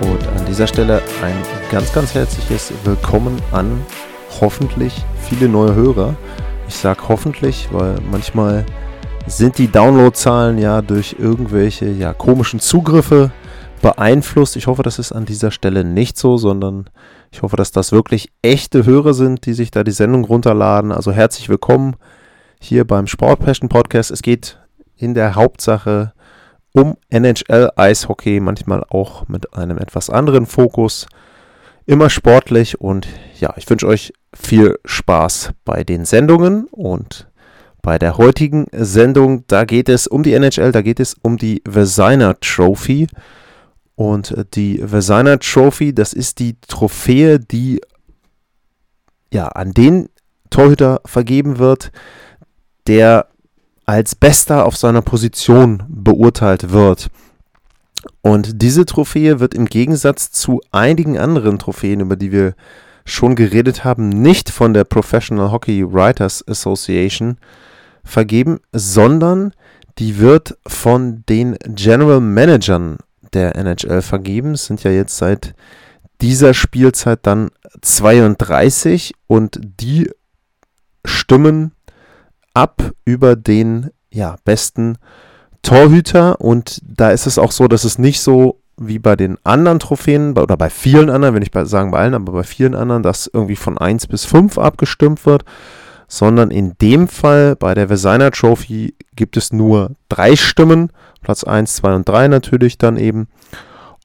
Und 0.00 0.26
an 0.26 0.46
dieser 0.46 0.66
Stelle 0.66 1.02
ein 1.22 1.34
ganz, 1.70 1.92
ganz 1.92 2.14
herzliches 2.14 2.72
Willkommen 2.84 3.40
an 3.52 3.84
hoffentlich 4.40 5.04
viele 5.20 5.48
neue 5.48 5.74
Hörer. 5.74 6.16
Ich 6.66 6.74
sage 6.74 7.02
hoffentlich, 7.08 7.68
weil 7.70 7.96
manchmal 8.10 8.64
sind 9.26 9.58
die 9.58 9.68
Downloadzahlen 9.68 10.58
ja 10.58 10.82
durch 10.82 11.16
irgendwelche 11.18 11.90
ja, 11.90 12.12
komischen 12.12 12.60
Zugriffe 12.60 13.30
beeinflusst. 13.82 14.56
Ich 14.56 14.66
hoffe, 14.66 14.82
das 14.82 14.98
ist 14.98 15.12
an 15.12 15.26
dieser 15.26 15.50
Stelle 15.50 15.84
nicht 15.84 16.18
so, 16.18 16.38
sondern 16.38 16.90
ich 17.30 17.42
hoffe, 17.42 17.56
dass 17.56 17.70
das 17.70 17.92
wirklich 17.92 18.30
echte 18.42 18.86
Hörer 18.86 19.14
sind, 19.14 19.46
die 19.46 19.54
sich 19.54 19.70
da 19.70 19.84
die 19.84 19.92
Sendung 19.92 20.24
runterladen. 20.24 20.90
Also 20.90 21.12
herzlich 21.12 21.48
willkommen 21.48 21.96
hier 22.60 22.84
beim 22.84 23.06
Sport 23.06 23.40
Passion 23.40 23.68
Podcast. 23.68 24.10
Es 24.10 24.22
geht 24.22 24.58
in 24.96 25.14
der 25.14 25.34
Hauptsache 25.34 26.13
um 26.74 26.96
NHL 27.08 27.70
Eishockey, 27.76 28.40
manchmal 28.40 28.84
auch 28.90 29.26
mit 29.28 29.54
einem 29.54 29.78
etwas 29.78 30.10
anderen 30.10 30.44
Fokus. 30.44 31.06
Immer 31.86 32.10
sportlich 32.10 32.80
und 32.80 33.06
ja, 33.38 33.54
ich 33.56 33.68
wünsche 33.70 33.86
euch 33.86 34.12
viel 34.34 34.78
Spaß 34.84 35.52
bei 35.64 35.84
den 35.84 36.04
Sendungen 36.04 36.66
und 36.70 37.28
bei 37.80 37.98
der 37.98 38.16
heutigen 38.16 38.66
Sendung, 38.72 39.44
da 39.46 39.64
geht 39.64 39.88
es 39.88 40.06
um 40.06 40.22
die 40.22 40.32
NHL, 40.32 40.72
da 40.72 40.80
geht 40.82 41.00
es 41.00 41.14
um 41.22 41.36
die 41.36 41.62
Vezina 41.68 42.34
Trophy. 42.40 43.06
Und 43.94 44.34
die 44.54 44.80
Vezina 44.82 45.36
Trophy, 45.36 45.94
das 45.94 46.14
ist 46.14 46.38
die 46.40 46.56
Trophäe, 46.66 47.38
die 47.38 47.80
ja 49.32 49.48
an 49.48 49.72
den 49.72 50.08
Torhüter 50.48 51.02
vergeben 51.04 51.58
wird, 51.58 51.92
der 52.86 53.28
als 53.86 54.14
Bester 54.14 54.66
auf 54.66 54.76
seiner 54.76 55.02
Position 55.02 55.82
beurteilt 55.88 56.70
wird. 56.70 57.10
Und 58.22 58.62
diese 58.62 58.86
Trophäe 58.86 59.40
wird 59.40 59.54
im 59.54 59.66
Gegensatz 59.66 60.30
zu 60.30 60.60
einigen 60.72 61.18
anderen 61.18 61.58
Trophäen, 61.58 62.00
über 62.00 62.16
die 62.16 62.32
wir 62.32 62.54
schon 63.04 63.34
geredet 63.34 63.84
haben, 63.84 64.08
nicht 64.08 64.50
von 64.50 64.72
der 64.72 64.84
Professional 64.84 65.50
Hockey 65.52 65.84
Writers 65.84 66.46
Association 66.48 67.36
vergeben, 68.02 68.60
sondern 68.72 69.52
die 69.98 70.18
wird 70.18 70.56
von 70.66 71.22
den 71.28 71.56
General 71.66 72.20
Managern 72.20 72.98
der 73.32 73.56
NHL 73.56 74.02
vergeben. 74.02 74.52
Es 74.52 74.66
sind 74.66 74.82
ja 74.84 74.90
jetzt 74.90 75.16
seit 75.16 75.54
dieser 76.20 76.54
Spielzeit 76.54 77.20
dann 77.22 77.50
32 77.82 79.14
und 79.26 79.60
die 79.62 80.10
stimmen 81.04 81.72
ab 82.54 82.92
über 83.04 83.36
den 83.36 83.90
ja, 84.10 84.36
besten 84.44 84.96
Torhüter. 85.62 86.40
Und 86.40 86.80
da 86.84 87.10
ist 87.10 87.26
es 87.26 87.38
auch 87.38 87.52
so, 87.52 87.68
dass 87.68 87.84
es 87.84 87.98
nicht 87.98 88.20
so 88.20 88.60
wie 88.76 88.98
bei 88.98 89.16
den 89.16 89.38
anderen 89.44 89.78
Trophäen 89.78 90.36
oder 90.36 90.56
bei 90.56 90.70
vielen 90.70 91.10
anderen, 91.10 91.34
wenn 91.34 91.42
ich 91.42 91.50
sagen 91.68 91.90
bei 91.90 91.98
allen, 91.98 92.14
aber 92.14 92.32
bei 92.32 92.42
vielen 92.42 92.74
anderen, 92.74 93.02
dass 93.02 93.30
irgendwie 93.32 93.56
von 93.56 93.78
1 93.78 94.06
bis 94.08 94.24
5 94.24 94.58
abgestimmt 94.58 95.26
wird, 95.26 95.44
sondern 96.08 96.50
in 96.50 96.74
dem 96.80 97.08
Fall 97.08 97.56
bei 97.56 97.74
der 97.74 97.88
Vezina 97.88 98.30
Trophy 98.30 98.94
gibt 99.14 99.36
es 99.36 99.52
nur 99.52 99.92
drei 100.08 100.36
Stimmen, 100.36 100.90
Platz 101.22 101.44
1, 101.44 101.76
2 101.76 101.94
und 101.94 102.08
3 102.08 102.28
natürlich 102.28 102.78
dann 102.78 102.96
eben. 102.96 103.28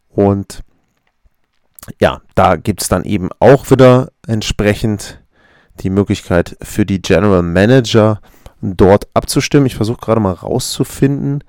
Und 0.09 0.62
ja, 2.00 2.22
da 2.36 2.56
gibt 2.56 2.82
es 2.82 2.90
dann 2.90 3.06
eben 3.06 3.30
auch 3.40 3.72
wieder 3.72 4.09
entsprechend 4.28 5.20
die 5.80 5.90
Möglichkeit 5.90 6.58
für 6.62 6.86
die 6.86 7.02
General 7.02 7.42
Manager, 7.42 8.20
dort 8.62 9.08
abzustimmen. 9.14 9.66
Ich 9.66 9.75
versuche 9.75 10.02
gerade 10.02 10.22
mal 10.22 10.34
rauszufinden, 10.34 11.44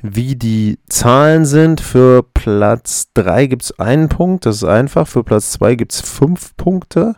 wie 0.00 0.36
die 0.36 0.78
Zahlen 0.88 1.44
sind. 1.44 1.80
Für 1.80 2.22
Platz 2.22 3.08
3 3.14 3.46
gibt 3.46 3.62
es 3.62 3.78
einen 3.78 4.08
Punkt, 4.08 4.46
das 4.46 4.56
ist 4.56 4.64
einfach. 4.64 5.06
Für 5.06 5.24
Platz 5.24 5.52
2 5.52 5.74
gibt 5.74 5.92
es 5.92 6.00
5 6.00 6.56
Punkte. 6.56 7.16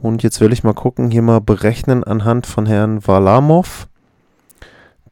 Und 0.00 0.22
jetzt 0.22 0.40
will 0.40 0.52
ich 0.52 0.62
mal 0.62 0.74
gucken, 0.74 1.10
hier 1.10 1.22
mal 1.22 1.40
berechnen 1.40 2.04
anhand 2.04 2.46
von 2.46 2.66
Herrn 2.66 3.06
Valamov. 3.06 3.88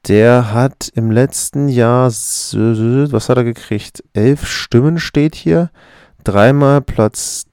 Der 0.07 0.53
hat 0.53 0.91
im 0.95 1.11
letzten 1.11 1.69
Jahr, 1.69 2.09
was 2.09 3.29
hat 3.29 3.39
er 3.39 3.45
gekriegt? 3.45 4.05
Elf 4.13 4.47
Stimmen 4.47 4.99
steht 4.99 5.35
hier. 5.35 5.71
Dreimal 6.25 6.83
Platz, 6.83 7.47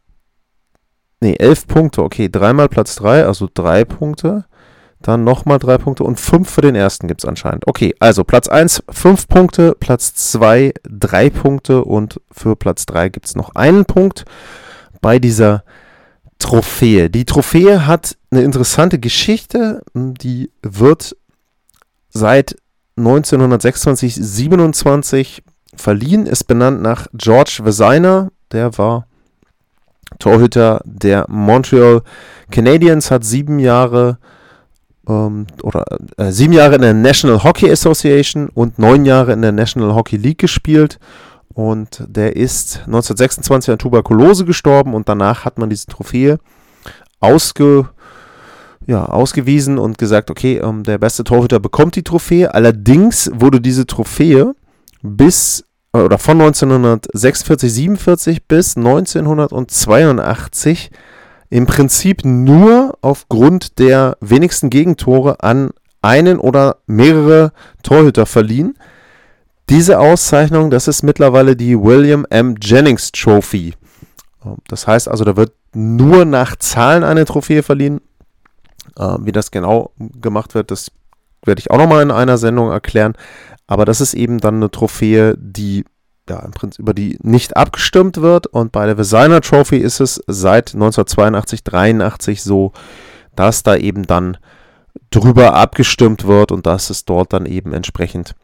nee, 1.22 1.36
elf 1.36 1.68
Punkte, 1.68 2.04
okay, 2.04 2.28
dreimal 2.30 2.68
Platz 2.68 2.96
3, 2.96 3.26
also 3.26 3.48
drei 3.54 3.86
Punkte. 3.86 4.46
Dann 5.02 5.24
nochmal 5.24 5.58
drei 5.58 5.78
Punkte 5.78 6.04
und 6.04 6.20
fünf 6.20 6.50
für 6.50 6.62
den 6.62 6.76
ersten 6.76 7.08
gibt 7.08 7.24
es 7.24 7.28
anscheinend. 7.28 7.68
Okay, 7.68 7.96
also 8.00 8.24
Platz 8.24 8.48
1 8.48 8.84
fünf 8.90 9.28
Punkte, 9.28 9.76
Platz 9.80 10.14
2 10.14 10.74
drei 10.84 11.30
Punkte 11.30 11.84
und 11.84 12.22
für 12.32 12.56
Platz 12.56 12.86
3 12.86 13.10
gibt 13.10 13.26
es 13.26 13.36
noch 13.36 13.56
einen 13.56 13.86
Punkt 13.86 14.26
bei 15.02 15.18
dieser 15.18 15.64
Trophäe. 16.38 17.10
Die 17.10 17.26
Trophäe 17.26 17.88
hat 17.88 18.18
eine 18.32 18.42
interessante 18.42 19.00
Geschichte. 19.00 19.82
Die 19.94 20.52
wird 20.62 21.16
seit 22.10 22.56
1926, 22.98 24.16
27 24.16 25.44
verliehen, 25.76 26.26
ist 26.26 26.46
benannt 26.46 26.82
nach 26.82 27.08
George 27.14 27.60
Vezina. 27.64 28.30
Der 28.52 28.78
war 28.78 29.08
Torhüter 30.20 30.82
der 30.84 31.26
Montreal 31.30 32.04
Canadiens, 32.52 33.12
hat 33.12 33.24
sieben 33.24 33.60
Jahre 33.60 34.18
ähm, 35.12 35.48
oder 35.64 35.86
äh, 36.18 36.32
sieben 36.32 36.54
Jahre 36.54 36.76
in 36.76 36.82
der 36.82 36.94
National 36.94 37.44
Hockey 37.44 37.70
Association 37.70 38.50
und 38.50 38.80
neun 38.80 39.06
Jahre 39.06 39.34
in 39.34 39.42
der 39.42 39.52
National 39.52 39.96
Hockey 39.96 40.18
League 40.18 40.40
gespielt. 40.40 41.00
Und 41.54 42.04
der 42.08 42.38
ist 42.38 42.78
1926 42.86 43.74
an 43.74 43.80
Tuberkulose 43.80 44.46
gestorben 44.46 44.94
und 44.94 45.10
danach 45.10 45.44
hat 45.44 45.58
man 45.58 45.70
diese 45.70 45.88
Trophäe 45.88 46.40
ausge, 47.20 47.90
ja, 48.88 49.06
ausgewiesen 49.06 49.78
und 49.78 49.98
gesagt, 49.98 50.32
okay, 50.32 50.58
ähm, 50.58 50.84
der 50.84 50.98
beste 50.98 51.26
Torhüter 51.26 51.60
bekommt 51.60 51.98
die 51.98 52.04
Trophäe. 52.04 52.54
Allerdings 52.54 53.30
wurde 53.34 53.60
diese 53.60 53.86
Trophäe 53.86 54.54
bis 55.02 55.66
äh, 55.94 56.00
oder 56.00 56.18
von 56.18 56.42
1946, 56.42 57.74
47 57.74 58.48
bis 58.48 58.78
1982 58.78 60.90
im 61.52 61.66
Prinzip 61.66 62.24
nur 62.24 62.98
aufgrund 63.02 63.78
der 63.78 64.18
wenigsten 64.22 64.70
Gegentore 64.70 65.44
an 65.44 65.72
einen 66.02 66.40
oder 66.40 66.78
mehrere 66.88 67.52
Torhüter 67.84 68.26
verliehen. 68.26 68.78
Diese 69.70 70.00
Auszeichnung, 70.00 70.72
das 70.72 70.88
ist 70.88 71.04
mittlerweile 71.04 71.58
die 71.58 71.78
William 71.78 72.26
M. 72.30 72.56
Jennings 72.60 73.12
Trophy. 73.12 73.74
Das 74.70 74.88
heißt 74.88 75.10
also, 75.10 75.26
da 75.26 75.36
wird 75.36 75.52
nur 75.74 76.24
nach 76.24 76.56
Zahlen 76.56 77.04
eine 77.04 77.26
Trophäe 77.26 77.64
verliehen. 77.64 78.00
Äh, 78.98 79.18
wie 79.20 79.34
das 79.34 79.52
genau 79.52 79.92
gemacht 79.98 80.56
wird, 80.56 80.72
das 80.72 80.90
werde 81.44 81.60
ich 81.60 81.70
auch 81.70 81.78
nochmal 81.78 82.02
in 82.02 82.12
einer 82.12 82.38
Sendung 82.38 82.72
erklären. 82.72 83.14
Aber 83.68 83.84
das 83.84 84.00
ist 84.00 84.14
eben 84.14 84.38
dann 84.40 84.56
eine 84.56 84.72
Trophäe, 84.72 85.36
die 85.38 85.84
ja, 86.32 86.40
im 86.40 86.52
Prinzip 86.52 86.80
über 86.80 86.94
die 86.94 87.18
nicht 87.22 87.58
abgestimmt 87.58 88.22
wird. 88.22 88.48
Und 88.48 88.72
bei 88.72 88.86
der 88.86 88.98
Vezina 88.98 89.42
Trophy 89.42 89.78
ist 89.78 90.00
es 90.00 90.22
seit 90.28 90.74
1982, 90.74 91.64
83 91.64 92.42
so, 92.42 92.72
dass 93.36 93.64
da 93.64 93.76
eben 93.76 94.08
dann 94.08 94.38
drüber 95.10 95.56
abgestimmt 95.56 96.26
wird 96.26 96.54
und 96.54 96.66
dass 96.66 96.90
es 96.90 97.04
dort 97.04 97.34
dann 97.34 97.46
eben 97.46 97.74
entsprechend 97.74 98.36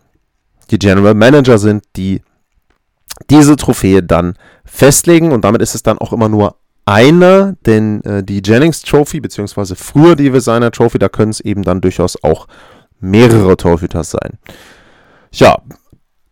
die 0.70 0.80
General 0.80 1.14
Manager 1.14 1.58
sind, 1.58 1.86
die 1.96 2.22
diese 3.30 3.56
Trophäe 3.56 4.04
dann 4.04 4.34
festlegen. 4.66 5.32
Und 5.32 5.46
damit 5.46 5.62
ist 5.62 5.76
es 5.76 5.84
dann 5.84 5.98
auch 5.98 6.12
immer 6.12 6.28
nur 6.28 6.58
einer, 6.84 7.56
denn 7.66 8.04
äh, 8.04 8.22
die 8.22 8.42
Jennings 8.44 8.82
Trophy, 8.82 9.22
beziehungsweise 9.22 9.78
früher 9.78 10.18
die 10.18 10.34
Vezina 10.34 10.72
Trophy, 10.72 11.00
da 11.00 11.08
können 11.08 11.32
es 11.32 11.40
eben 11.40 11.64
dann 11.64 11.80
durchaus 11.80 12.22
auch 12.22 12.48
mehrere 13.00 13.56
Torhüter 13.56 14.04
sein. 14.04 14.40
Ja, 15.32 15.62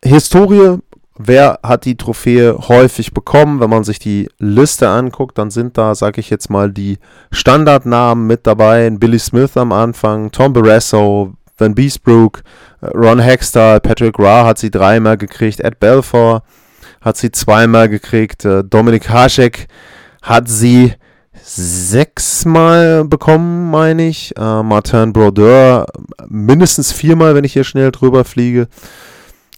Historie 0.03 0.79
Wer 1.17 1.59
hat 1.63 1.85
die 1.85 1.95
Trophäe 1.95 2.57
häufig 2.67 3.13
bekommen? 3.13 3.61
Wenn 3.61 3.69
man 3.69 3.85
sich 3.85 3.99
die 3.99 4.29
Liste 4.37 4.89
anguckt, 4.89 5.37
dann 5.37 5.49
sind 5.49 5.77
da, 5.77 5.95
sag 5.95 6.17
ich 6.17 6.29
jetzt 6.29 6.49
mal, 6.49 6.71
die 6.71 6.97
Standardnamen 7.31 8.27
mit 8.27 8.45
dabei. 8.45 8.89
Billy 8.89 9.19
Smith 9.19 9.55
am 9.55 9.71
Anfang, 9.71 10.31
Tom 10.31 10.51
Barresso, 10.51 11.33
Van 11.57 11.73
Beesbrook, 11.73 12.43
äh, 12.81 12.87
Ron 12.87 13.19
Hextall, 13.19 13.79
Patrick 13.79 14.19
Ra 14.19 14.45
hat 14.45 14.57
sie 14.57 14.71
dreimal 14.71 15.17
gekriegt, 15.17 15.61
Ed 15.61 15.79
Belfour 15.79 16.43
hat 16.99 17.15
sie 17.15 17.31
zweimal 17.31 17.87
gekriegt. 17.87 18.43
Äh, 18.43 18.63
Dominik 18.63 19.09
Haschek 19.09 19.67
hat 20.21 20.49
sie 20.49 20.93
sechsmal 21.41 23.05
bekommen, 23.05 23.69
meine 23.71 24.07
ich. 24.07 24.35
Äh, 24.37 24.63
Martin 24.63 25.13
Brodeur 25.13 25.85
mindestens 26.27 26.91
viermal, 26.91 27.35
wenn 27.35 27.43
ich 27.43 27.53
hier 27.53 27.63
schnell 27.63 27.91
drüber 27.91 28.25
fliege. 28.25 28.67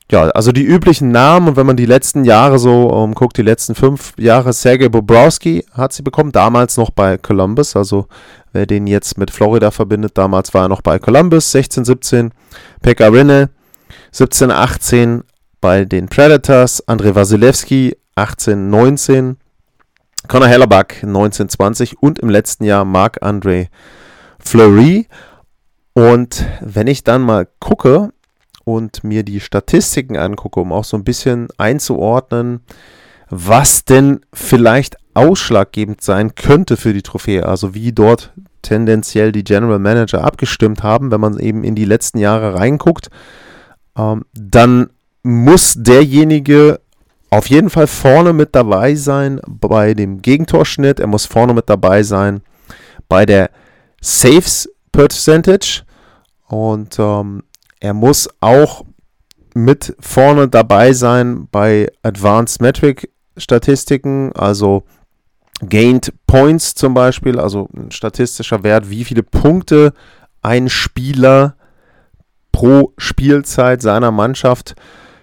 Ja, 0.10 0.30
also 0.30 0.54
die 0.54 0.64
üblichen 0.64 1.12
Namen 1.12 1.50
und 1.50 1.56
wenn 1.58 1.66
man 1.66 1.76
die 1.76 1.86
letzten 1.86 2.24
Jahre 2.24 2.60
so 2.60 2.88
um, 2.88 3.14
guckt, 3.14 3.38
die 3.38 3.42
letzten 3.42 3.76
fünf 3.76 4.14
Jahre, 4.18 4.54
Sergei 4.54 4.88
Bobrowski 4.88 5.66
hat 5.74 5.92
sie 5.92 6.02
bekommen, 6.02 6.32
damals 6.32 6.78
noch 6.78 6.92
bei 6.92 7.18
Columbus, 7.18 7.76
also 7.76 8.08
wer 8.54 8.66
den 8.66 8.88
jetzt 8.88 9.18
mit 9.18 9.32
Florida 9.32 9.70
verbindet, 9.70 10.18
damals 10.18 10.54
war 10.54 10.64
er 10.64 10.70
noch 10.70 10.82
bei 10.82 10.98
Columbus, 10.98 11.52
16, 11.52 11.84
17, 11.84 12.32
Pekka 12.82 13.08
Rinne, 13.08 13.50
17, 14.12 14.50
18 14.50 15.24
bei 15.60 15.84
den 15.84 16.08
Predators, 16.08 16.88
Andrei 16.88 17.14
Wasilewski, 17.14 17.98
18, 18.16 18.70
19, 18.70 19.36
Conor 20.30 20.48
Hellerback 20.48 21.04
1920 21.04 22.02
und 22.02 22.20
im 22.20 22.30
letzten 22.30 22.64
Jahr 22.64 22.86
Marc-André 22.86 23.68
Fleury. 24.40 25.08
Und 25.94 26.46
wenn 26.62 26.88
ich 26.88 27.04
dann 27.04 27.22
mal 27.22 27.48
gucke 27.60 28.12
und 28.68 29.06
mir 29.06 29.24
die 29.24 29.40
Statistiken 29.40 30.18
angucke, 30.18 30.60
um 30.60 30.74
auch 30.74 30.84
so 30.84 30.98
ein 30.98 31.06
bisschen 31.06 31.48
einzuordnen, 31.58 32.60
was 33.30 33.86
denn 33.86 34.20
vielleicht 34.34 34.98
ausschlaggebend 35.14 36.02
sein 36.02 36.36
könnte 36.36 36.76
für 36.76 36.92
die 36.94 37.02
Trophäe, 37.02 37.46
also 37.46 37.74
wie 37.74 37.94
dort 37.94 38.34
tendenziell 38.64 39.32
die 39.32 39.46
General 39.46 39.80
Manager 39.80 40.22
abgestimmt 40.22 40.84
haben, 40.84 41.12
wenn 41.12 41.22
man 41.22 41.40
eben 41.40 41.64
in 41.64 41.76
die 41.76 41.86
letzten 41.86 42.18
Jahre 42.18 42.56
reinguckt, 42.56 43.10
ähm, 43.98 44.26
dann 44.34 44.90
muss 45.24 45.76
derjenige 45.78 46.82
auf 47.30 47.50
jeden 47.50 47.70
Fall 47.70 47.88
vorne 47.88 48.34
mit 48.34 48.54
dabei 48.54 48.96
sein 48.96 49.40
bei 49.48 49.94
dem 49.94 50.22
Gegentorschnitt. 50.22 51.00
Er 51.00 51.08
muss 51.08 51.26
vorne 51.26 51.54
mit 51.54 51.70
dabei 51.70 52.04
sein 52.04 52.42
bei 53.08 53.26
der 53.26 53.50
Saves 54.02 54.70
Percentage. 54.92 55.84
Und 56.48 56.98
ähm, 56.98 57.44
er 57.80 57.94
muss 57.94 58.30
auch 58.42 58.86
mit 59.54 59.96
vorne 60.00 60.48
dabei 60.48 60.94
sein 60.94 61.48
bei 61.52 61.92
Advanced 62.04 62.62
Metric 62.62 63.10
Statistiken, 63.38 64.32
also 64.34 64.84
Gained 65.62 66.14
Points 66.28 66.76
zum 66.76 66.94
Beispiel, 66.94 67.40
also 67.40 67.68
ein 67.76 67.92
statistischer 67.92 68.64
Wert, 68.64 68.90
wie 68.90 69.04
viele 69.04 69.24
Punkte 69.24 69.94
ein 70.42 70.70
Spieler 70.70 71.56
pro 72.52 72.94
Spielzeit 72.98 73.82
seiner 73.82 74.12
Mannschaft 74.12 74.76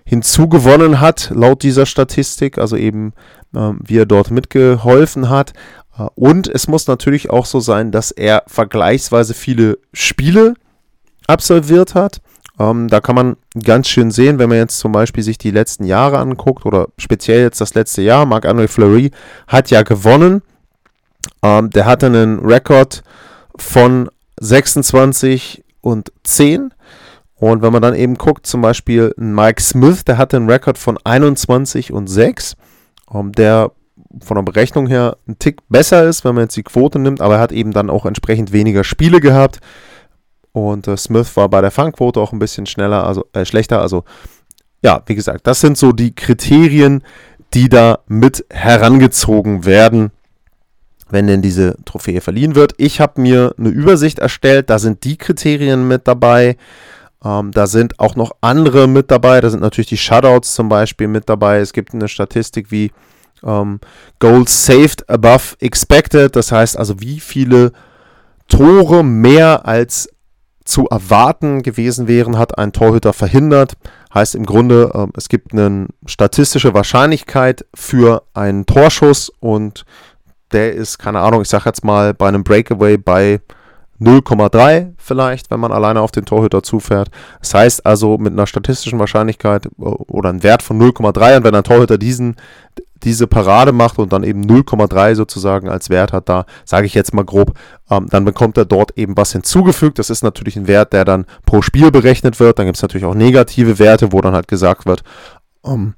hinzugewonnen 0.04 1.00
hat, 1.00 1.30
laut 1.34 1.62
dieser 1.62 1.86
Statistik, 1.86 2.58
also 2.58 2.76
eben 2.76 3.12
äh, 3.54 3.72
wie 3.82 3.98
er 3.98 4.06
dort 4.06 4.30
mitgeholfen 4.30 5.30
hat. 5.30 5.52
Äh, 5.98 6.08
und 6.14 6.48
es 6.48 6.68
muss 6.68 6.86
natürlich 6.86 7.30
auch 7.30 7.46
so 7.46 7.60
sein, 7.60 7.90
dass 7.90 8.10
er 8.10 8.42
vergleichsweise 8.46 9.34
viele 9.34 9.78
Spiele 9.92 10.54
absolviert 11.26 11.94
hat. 11.94 12.20
Ähm, 12.58 12.88
da 12.88 13.00
kann 13.00 13.16
man 13.16 13.36
ganz 13.62 13.88
schön 13.88 14.10
sehen, 14.10 14.38
wenn 14.38 14.48
man 14.48 14.58
jetzt 14.58 14.78
zum 14.78 14.92
Beispiel 14.92 15.24
sich 15.24 15.38
die 15.38 15.50
letzten 15.50 15.84
Jahre 15.84 16.18
anguckt 16.18 16.66
oder 16.66 16.88
speziell 16.98 17.42
jetzt 17.42 17.60
das 17.60 17.74
letzte 17.74 18.02
Jahr. 18.02 18.26
Marc-André 18.26 18.68
Fleury 18.68 19.10
hat 19.48 19.70
ja 19.70 19.82
gewonnen. 19.82 20.42
Ähm, 21.42 21.70
der 21.70 21.86
hatte 21.86 22.06
einen 22.06 22.38
Rekord 22.38 23.02
von 23.56 24.08
26 24.40 25.64
und 25.80 26.12
10. 26.22 26.72
Und 27.34 27.62
wenn 27.62 27.72
man 27.72 27.82
dann 27.82 27.94
eben 27.94 28.14
guckt, 28.14 28.46
zum 28.46 28.62
Beispiel 28.62 29.12
Mike 29.16 29.60
Smith, 29.60 30.04
der 30.04 30.16
hatte 30.16 30.36
einen 30.36 30.48
Rekord 30.48 30.78
von 30.78 30.98
21 31.02 31.92
und 31.92 32.06
6, 32.06 32.56
um, 33.06 33.26
ähm, 33.26 33.32
der 33.32 33.72
von 34.22 34.36
der 34.36 34.42
Berechnung 34.42 34.86
her 34.86 35.16
ein 35.26 35.38
Tick 35.40 35.58
besser 35.68 36.04
ist, 36.04 36.24
wenn 36.24 36.36
man 36.36 36.44
jetzt 36.44 36.56
die 36.56 36.62
Quote 36.62 37.00
nimmt, 37.00 37.20
aber 37.20 37.34
er 37.34 37.40
hat 37.40 37.52
eben 37.52 37.72
dann 37.72 37.90
auch 37.90 38.06
entsprechend 38.06 38.52
weniger 38.52 38.84
Spiele 38.84 39.20
gehabt. 39.20 39.60
Und 40.54 40.86
äh, 40.86 40.96
Smith 40.96 41.36
war 41.36 41.48
bei 41.48 41.60
der 41.60 41.72
Fangquote 41.72 42.20
auch 42.20 42.32
ein 42.32 42.38
bisschen 42.38 42.64
schneller, 42.64 43.04
also 43.04 43.26
äh, 43.32 43.44
schlechter. 43.44 43.80
Also 43.80 44.04
ja, 44.82 45.02
wie 45.06 45.16
gesagt, 45.16 45.48
das 45.48 45.60
sind 45.60 45.76
so 45.76 45.90
die 45.90 46.14
Kriterien, 46.14 47.02
die 47.54 47.68
da 47.68 47.98
mit 48.06 48.46
herangezogen 48.50 49.64
werden, 49.64 50.12
wenn 51.10 51.26
denn 51.26 51.42
diese 51.42 51.76
Trophäe 51.84 52.20
verliehen 52.20 52.54
wird. 52.54 52.74
Ich 52.76 53.00
habe 53.00 53.20
mir 53.20 53.52
eine 53.58 53.70
Übersicht 53.70 54.20
erstellt, 54.20 54.70
da 54.70 54.78
sind 54.78 55.02
die 55.02 55.16
Kriterien 55.16 55.88
mit 55.88 56.06
dabei. 56.06 56.56
Ähm, 57.24 57.50
da 57.50 57.66
sind 57.66 57.98
auch 57.98 58.14
noch 58.14 58.30
andere 58.40 58.86
mit 58.86 59.10
dabei. 59.10 59.40
Da 59.40 59.50
sind 59.50 59.60
natürlich 59.60 59.88
die 59.88 59.96
Shutouts 59.96 60.54
zum 60.54 60.68
Beispiel 60.68 61.08
mit 61.08 61.28
dabei. 61.28 61.58
Es 61.58 61.72
gibt 61.72 61.94
eine 61.94 62.06
Statistik 62.06 62.70
wie 62.70 62.92
ähm, 63.42 63.80
Goals 64.20 64.66
saved 64.66 65.10
above 65.10 65.56
expected. 65.58 66.36
Das 66.36 66.52
heißt 66.52 66.78
also, 66.78 67.00
wie 67.00 67.18
viele 67.18 67.72
Tore 68.46 69.02
mehr 69.02 69.66
als 69.66 70.08
zu 70.64 70.86
erwarten 70.88 71.62
gewesen 71.62 72.08
wären, 72.08 72.38
hat 72.38 72.58
ein 72.58 72.72
Torhüter 72.72 73.12
verhindert. 73.12 73.74
Heißt 74.12 74.34
im 74.34 74.46
Grunde, 74.46 74.90
äh, 74.94 75.06
es 75.16 75.28
gibt 75.28 75.52
eine 75.52 75.88
statistische 76.06 76.74
Wahrscheinlichkeit 76.74 77.66
für 77.74 78.22
einen 78.32 78.66
Torschuss 78.66 79.30
und 79.40 79.84
der 80.52 80.72
ist, 80.72 80.98
keine 80.98 81.20
Ahnung, 81.20 81.42
ich 81.42 81.48
sage 81.48 81.64
jetzt 81.66 81.84
mal 81.84 82.14
bei 82.14 82.28
einem 82.28 82.44
Breakaway 82.44 82.96
bei 82.96 83.40
0,3 84.00 84.92
vielleicht, 84.96 85.50
wenn 85.50 85.60
man 85.60 85.72
alleine 85.72 86.00
auf 86.00 86.10
den 86.10 86.24
Torhüter 86.24 86.62
zufährt. 86.62 87.10
Das 87.40 87.54
heißt 87.54 87.86
also 87.86 88.18
mit 88.18 88.32
einer 88.32 88.46
statistischen 88.46 88.98
Wahrscheinlichkeit 88.98 89.66
äh, 89.66 89.82
oder 89.82 90.30
einem 90.30 90.42
Wert 90.42 90.62
von 90.62 90.80
0,3 90.80 91.36
und 91.36 91.44
wenn 91.44 91.54
ein 91.54 91.64
Torhüter 91.64 91.98
diesen, 91.98 92.36
diese 93.04 93.26
Parade 93.26 93.72
macht 93.72 93.98
und 93.98 94.12
dann 94.12 94.24
eben 94.24 94.44
0,3 94.44 95.14
sozusagen 95.14 95.68
als 95.68 95.90
Wert 95.90 96.12
hat, 96.12 96.28
da 96.28 96.46
sage 96.64 96.86
ich 96.86 96.94
jetzt 96.94 97.14
mal 97.14 97.24
grob, 97.24 97.52
ähm, 97.90 98.06
dann 98.10 98.24
bekommt 98.24 98.56
er 98.56 98.64
dort 98.64 98.96
eben 98.96 99.16
was 99.16 99.32
hinzugefügt. 99.32 99.98
Das 99.98 100.10
ist 100.10 100.22
natürlich 100.22 100.56
ein 100.56 100.66
Wert, 100.66 100.92
der 100.92 101.04
dann 101.04 101.26
pro 101.46 101.62
Spiel 101.62 101.90
berechnet 101.90 102.40
wird. 102.40 102.58
Dann 102.58 102.66
gibt 102.66 102.76
es 102.76 102.82
natürlich 102.82 103.04
auch 103.04 103.14
negative 103.14 103.78
Werte, 103.78 104.12
wo 104.12 104.20
dann 104.20 104.34
halt 104.34 104.48
gesagt 104.48 104.86
wird, 104.86 105.02
ähm, 105.64 105.94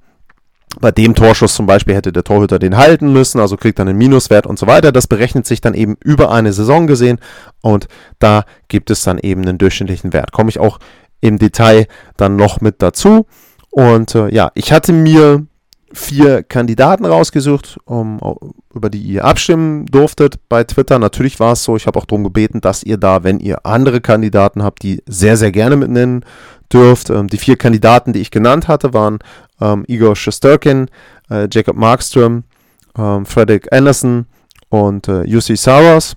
bei 0.81 0.91
dem 0.93 1.14
Torschuss 1.14 1.55
zum 1.55 1.64
Beispiel 1.67 1.94
hätte 1.94 2.12
der 2.12 2.25
Torhüter 2.25 2.58
den 2.58 2.76
halten 2.76 3.12
müssen, 3.12 3.41
also 3.41 3.56
kriegt 3.56 3.79
dann 3.79 3.88
einen 3.88 3.99
Minuswert 3.99 4.47
und 4.47 4.59
so 4.59 4.67
weiter. 4.67 4.93
Das 4.93 5.06
berechnet 5.06 5.47
sich 5.47 5.61
dann 5.61 5.75
eben 5.75 5.97
über 6.04 6.31
eine 6.31 6.52
Saison 6.52 6.87
gesehen 6.87 7.19
und 7.62 7.88
da 8.19 8.45
gibt 8.69 8.90
es 8.90 9.02
dann 9.02 9.19
eben 9.19 9.42
einen 9.42 9.59
durchschnittlichen 9.59 10.12
Wert. 10.12 10.33
Komme 10.33 10.50
ich 10.50 10.59
auch 10.59 10.78
im 11.21 11.38
Detail 11.38 11.87
dann 12.16 12.37
noch 12.37 12.61
mit 12.61 12.83
dazu. 12.83 13.26
Und 13.71 14.14
äh, 14.14 14.28
ja, 14.35 14.50
ich 14.54 14.73
hatte 14.73 14.92
mir 14.92 15.47
vier 15.93 16.43
Kandidaten 16.43 17.05
rausgesucht, 17.05 17.78
um, 17.85 18.21
über 18.75 18.90
die 18.90 19.00
ihr 19.00 19.25
abstimmen 19.25 19.87
durftet 19.87 20.40
bei 20.49 20.64
Twitter. 20.64 20.99
Natürlich 20.99 21.38
war 21.38 21.52
es 21.52 21.62
so, 21.62 21.76
ich 21.76 21.87
habe 21.87 21.99
auch 21.99 22.07
darum 22.07 22.25
gebeten, 22.25 22.61
dass 22.61 22.83
ihr 22.83 22.97
da, 22.97 23.25
wenn 23.25 23.38
ihr 23.40 23.64
andere 23.64 24.00
Kandidaten 24.00 24.62
habt, 24.62 24.83
die 24.83 25.02
sehr, 25.07 25.37
sehr 25.37 25.52
gerne 25.52 25.76
mit 25.76 25.90
nennen 25.90 26.25
dürft. 26.73 27.11
Ähm, 27.11 27.28
die 27.28 27.38
vier 27.38 27.57
Kandidaten, 27.57 28.12
die 28.12 28.21
ich 28.21 28.31
genannt 28.31 28.69
hatte, 28.69 28.93
waren 28.95 29.19
ähm, 29.61 29.85
Igor 29.87 30.16
Shesterkin, 30.16 30.88
äh, 31.31 31.49
Jacob 31.50 31.76
Markström, 31.76 32.45
ähm, 32.99 33.25
Frederick 33.25 33.73
Anderson 33.73 34.26
und 34.69 35.09
äh, 35.09 35.23
UC 35.25 35.57
Saros. 35.57 36.16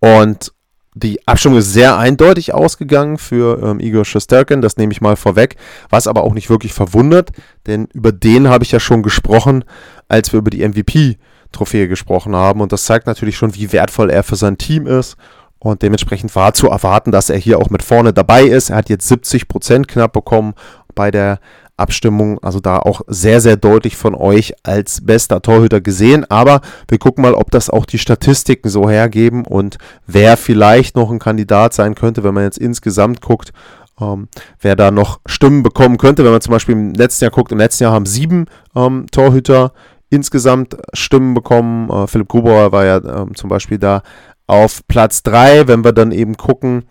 Und 0.00 0.52
die 0.98 1.28
Abstimmung 1.28 1.58
ist 1.58 1.74
sehr 1.74 1.98
eindeutig 1.98 2.54
ausgegangen 2.54 3.18
für 3.18 3.62
ähm, 3.62 3.80
Igor 3.80 4.06
Shesterkin, 4.06 4.62
das 4.62 4.78
nehme 4.78 4.92
ich 4.92 5.02
mal 5.02 5.16
vorweg, 5.16 5.56
was 5.90 6.06
aber 6.06 6.24
auch 6.24 6.32
nicht 6.32 6.48
wirklich 6.48 6.72
verwundert, 6.72 7.32
denn 7.66 7.86
über 7.92 8.12
den 8.12 8.48
habe 8.48 8.64
ich 8.64 8.72
ja 8.72 8.80
schon 8.80 9.02
gesprochen, 9.02 9.64
als 10.08 10.32
wir 10.32 10.38
über 10.38 10.50
die 10.50 10.66
MVP-Trophäe 10.66 11.86
gesprochen 11.86 12.34
haben. 12.34 12.62
Und 12.62 12.72
das 12.72 12.86
zeigt 12.86 13.06
natürlich 13.06 13.36
schon, 13.36 13.54
wie 13.54 13.72
wertvoll 13.72 14.08
er 14.08 14.22
für 14.22 14.36
sein 14.36 14.56
Team 14.56 14.86
ist 14.86 15.18
und 15.58 15.82
dementsprechend 15.82 16.34
war 16.34 16.54
zu 16.54 16.70
erwarten, 16.70 17.12
dass 17.12 17.28
er 17.28 17.38
hier 17.38 17.58
auch 17.58 17.68
mit 17.68 17.82
vorne 17.82 18.14
dabei 18.14 18.44
ist. 18.44 18.70
Er 18.70 18.76
hat 18.76 18.88
jetzt 18.88 19.06
70 19.06 19.48
Prozent 19.48 19.88
knapp 19.88 20.14
bekommen 20.14 20.54
bei 20.94 21.10
der 21.10 21.40
Abstimmung. 21.76 22.38
Also 22.42 22.60
da 22.60 22.78
auch 22.78 23.02
sehr, 23.06 23.40
sehr 23.40 23.56
deutlich 23.56 23.96
von 23.96 24.14
euch 24.14 24.54
als 24.62 25.04
bester 25.04 25.42
Torhüter 25.42 25.80
gesehen. 25.80 26.24
Aber 26.30 26.60
wir 26.88 26.98
gucken 26.98 27.22
mal, 27.22 27.34
ob 27.34 27.50
das 27.50 27.70
auch 27.70 27.86
die 27.86 27.98
Statistiken 27.98 28.68
so 28.68 28.88
hergeben 28.88 29.44
und 29.44 29.78
wer 30.06 30.36
vielleicht 30.36 30.96
noch 30.96 31.10
ein 31.10 31.18
Kandidat 31.18 31.74
sein 31.74 31.94
könnte, 31.94 32.24
wenn 32.24 32.34
man 32.34 32.44
jetzt 32.44 32.58
insgesamt 32.58 33.20
guckt. 33.20 33.52
Ähm, 34.00 34.28
wer 34.60 34.76
da 34.76 34.90
noch 34.90 35.20
Stimmen 35.26 35.62
bekommen 35.62 35.96
könnte, 35.96 36.24
wenn 36.24 36.32
man 36.32 36.42
zum 36.42 36.52
Beispiel 36.52 36.74
im 36.74 36.94
letzten 36.94 37.24
Jahr 37.24 37.30
guckt, 37.30 37.52
im 37.52 37.58
letzten 37.58 37.84
Jahr 37.84 37.92
haben 37.92 38.06
sieben 38.06 38.46
ähm, 38.74 39.06
Torhüter 39.10 39.72
insgesamt 40.10 40.76
Stimmen 40.92 41.34
bekommen. 41.34 41.88
Äh, 41.90 42.06
Philipp 42.06 42.28
Grubauer 42.28 42.72
war 42.72 42.84
ja 42.84 42.96
ähm, 43.22 43.34
zum 43.34 43.48
Beispiel 43.48 43.78
da 43.78 44.02
auf 44.46 44.86
Platz 44.86 45.22
3, 45.22 45.66
wenn 45.66 45.84
wir 45.84 45.92
dann 45.92 46.12
eben 46.12 46.36
gucken, 46.36 46.84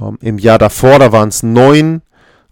ähm, 0.00 0.18
im 0.20 0.38
Jahr 0.38 0.58
davor, 0.58 0.98
da 0.98 1.12
waren 1.12 1.28
es 1.28 1.42
9, 1.42 2.02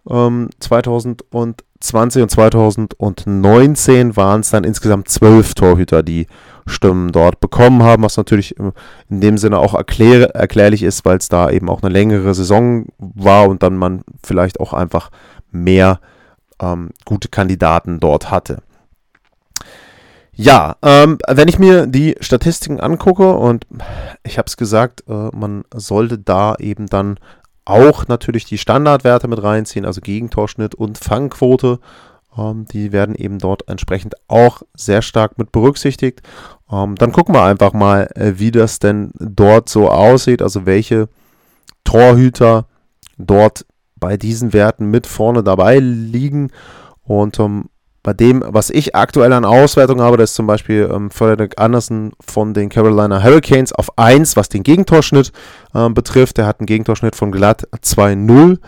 ähm, 0.08 0.50
2020 0.60 2.22
und 2.22 2.30
2019 2.30 4.16
waren 4.16 4.40
es 4.40 4.50
dann 4.50 4.64
insgesamt 4.64 5.08
12 5.08 5.54
Torhüter, 5.54 6.02
die 6.02 6.26
Stimmen 6.66 7.10
dort 7.12 7.40
bekommen 7.40 7.82
haben, 7.82 8.04
was 8.04 8.16
natürlich 8.16 8.56
in 8.56 8.72
dem 9.08 9.36
Sinne 9.38 9.58
auch 9.58 9.74
erklär 9.74 10.34
erklärlich 10.34 10.82
ist, 10.82 11.04
weil 11.04 11.18
es 11.18 11.28
da 11.28 11.50
eben 11.50 11.68
auch 11.68 11.82
eine 11.82 11.92
längere 11.92 12.34
Saison 12.34 12.86
war 12.98 13.48
und 13.48 13.62
dann 13.62 13.76
man 13.76 14.02
vielleicht 14.24 14.60
auch 14.60 14.72
einfach 14.72 15.10
mehr 15.50 16.00
ähm, 16.60 16.90
gute 17.04 17.28
Kandidaten 17.28 18.00
dort 18.00 18.30
hatte. 18.30 18.62
Ja, 20.34 20.76
ähm, 20.82 21.18
wenn 21.28 21.48
ich 21.48 21.58
mir 21.58 21.86
die 21.86 22.16
Statistiken 22.20 22.80
angucke 22.80 23.32
und 23.34 23.66
ich 24.22 24.38
habe 24.38 24.46
es 24.46 24.56
gesagt, 24.56 25.04
äh, 25.06 25.28
man 25.34 25.64
sollte 25.74 26.16
da 26.18 26.54
eben 26.58 26.86
dann 26.86 27.18
auch 27.64 28.08
natürlich 28.08 28.44
die 28.44 28.58
Standardwerte 28.58 29.28
mit 29.28 29.42
reinziehen, 29.42 29.84
also 29.84 30.00
Gegentorschnitt 30.00 30.74
und 30.74 30.98
Fangquote. 30.98 31.78
Ähm, 32.36 32.66
die 32.66 32.92
werden 32.92 33.14
eben 33.14 33.38
dort 33.38 33.68
entsprechend 33.68 34.14
auch 34.28 34.62
sehr 34.74 35.02
stark 35.02 35.38
mit 35.38 35.52
berücksichtigt. 35.52 36.22
Ähm, 36.70 36.96
dann 36.96 37.12
gucken 37.12 37.34
wir 37.34 37.44
einfach 37.44 37.72
mal, 37.72 38.08
äh, 38.14 38.34
wie 38.36 38.50
das 38.50 38.78
denn 38.78 39.12
dort 39.18 39.68
so 39.68 39.90
aussieht, 39.90 40.42
also 40.42 40.66
welche 40.66 41.08
Torhüter 41.84 42.66
dort 43.18 43.66
bei 43.96 44.16
diesen 44.16 44.52
Werten 44.52 44.86
mit 44.86 45.06
vorne 45.06 45.42
dabei 45.42 45.78
liegen. 45.78 46.50
Und 47.04 47.38
ähm, 47.38 47.66
bei 48.02 48.12
dem, 48.12 48.42
was 48.44 48.70
ich 48.70 48.96
aktuell 48.96 49.32
an 49.32 49.44
Auswertung 49.44 50.00
habe, 50.00 50.16
das 50.16 50.30
ist 50.30 50.36
zum 50.36 50.46
Beispiel 50.48 50.90
ähm, 50.92 51.10
Frederick 51.10 51.60
Anderson 51.60 52.12
von 52.20 52.52
den 52.52 52.68
Carolina 52.68 53.22
Hurricanes 53.22 53.72
auf 53.72 53.96
1, 53.96 54.34
was 54.36 54.48
den 54.48 54.64
Gegentorschnitt 54.64 55.30
äh, 55.72 55.88
betrifft. 55.88 56.38
Der 56.38 56.46
hat 56.46 56.58
einen 56.58 56.66
Gegentorschnitt 56.66 57.14
von 57.14 57.30
glatt 57.30 57.68
2-0 57.72 58.58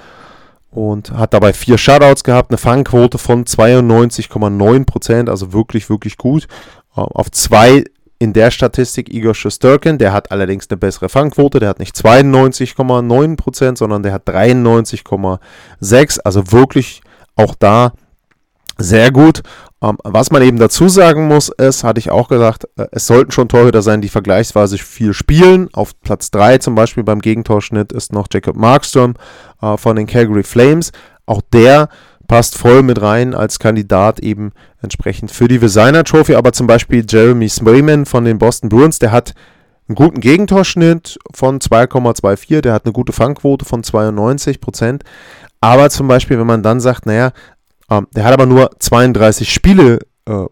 und 0.70 1.10
hat 1.12 1.34
dabei 1.34 1.52
vier 1.52 1.78
Shutouts 1.78 2.22
gehabt, 2.22 2.50
eine 2.50 2.58
Fangquote 2.58 3.18
von 3.18 3.44
92,9%, 3.44 5.28
also 5.28 5.52
wirklich, 5.52 5.90
wirklich 5.90 6.16
gut. 6.16 6.46
Äh, 6.96 7.00
auf 7.00 7.28
2 7.30 7.84
in 8.20 8.32
der 8.32 8.52
Statistik 8.52 9.12
Igor 9.12 9.34
Shesterkin, 9.34 9.98
der 9.98 10.12
hat 10.12 10.30
allerdings 10.30 10.70
eine 10.70 10.76
bessere 10.76 11.08
Fangquote, 11.08 11.58
der 11.58 11.70
hat 11.70 11.80
nicht 11.80 11.96
92,9%, 11.96 13.76
sondern 13.76 14.04
der 14.04 14.12
hat 14.12 14.28
93,6%, 14.28 16.20
also 16.24 16.52
wirklich 16.52 17.02
auch 17.34 17.56
da 17.56 17.92
sehr 18.78 19.10
gut. 19.10 19.42
Ähm, 19.82 19.98
was 20.02 20.30
man 20.30 20.42
eben 20.42 20.58
dazu 20.58 20.88
sagen 20.88 21.28
muss, 21.28 21.48
ist, 21.48 21.84
hatte 21.84 21.98
ich 21.98 22.10
auch 22.10 22.28
gesagt, 22.28 22.66
äh, 22.76 22.86
es 22.92 23.06
sollten 23.06 23.32
schon 23.32 23.48
Torhüter 23.48 23.82
sein, 23.82 24.00
die 24.00 24.08
vergleichsweise 24.08 24.78
viel 24.78 25.12
spielen. 25.12 25.68
Auf 25.72 26.00
Platz 26.00 26.30
3 26.30 26.58
zum 26.58 26.74
Beispiel 26.74 27.04
beim 27.04 27.20
Gegentorschnitt 27.20 27.92
ist 27.92 28.12
noch 28.12 28.26
Jacob 28.32 28.56
Markstrom 28.56 29.14
äh, 29.60 29.76
von 29.76 29.96
den 29.96 30.06
Calgary 30.06 30.42
Flames. 30.42 30.92
Auch 31.26 31.42
der 31.52 31.88
passt 32.26 32.56
voll 32.56 32.82
mit 32.82 33.00
rein 33.02 33.34
als 33.34 33.58
Kandidat 33.58 34.20
eben 34.20 34.52
entsprechend 34.82 35.30
für 35.30 35.48
die 35.48 35.58
Designer 35.58 36.04
Trophy. 36.04 36.34
Aber 36.34 36.52
zum 36.52 36.66
Beispiel 36.66 37.04
Jeremy 37.08 37.48
Swayman 37.48 38.06
von 38.06 38.24
den 38.24 38.38
Boston 38.38 38.70
Bruins, 38.70 38.98
der 38.98 39.12
hat 39.12 39.34
einen 39.88 39.96
guten 39.96 40.20
Gegentorschnitt 40.20 41.18
von 41.34 41.60
2,24, 41.60 42.62
der 42.62 42.72
hat 42.72 42.86
eine 42.86 42.92
gute 42.92 43.12
Fangquote 43.12 43.66
von 43.66 43.82
92 43.82 44.60
Prozent. 44.60 45.04
Aber 45.60 45.88
zum 45.90 46.08
Beispiel, 46.08 46.38
wenn 46.38 46.46
man 46.46 46.62
dann 46.62 46.80
sagt, 46.80 47.06
naja, 47.06 47.32
ähm, 47.90 48.06
der 48.14 48.24
hat 48.24 48.32
aber 48.32 48.46
nur 48.46 48.70
32 48.78 49.52
Spiele 49.52 49.98
äh, 50.26 50.44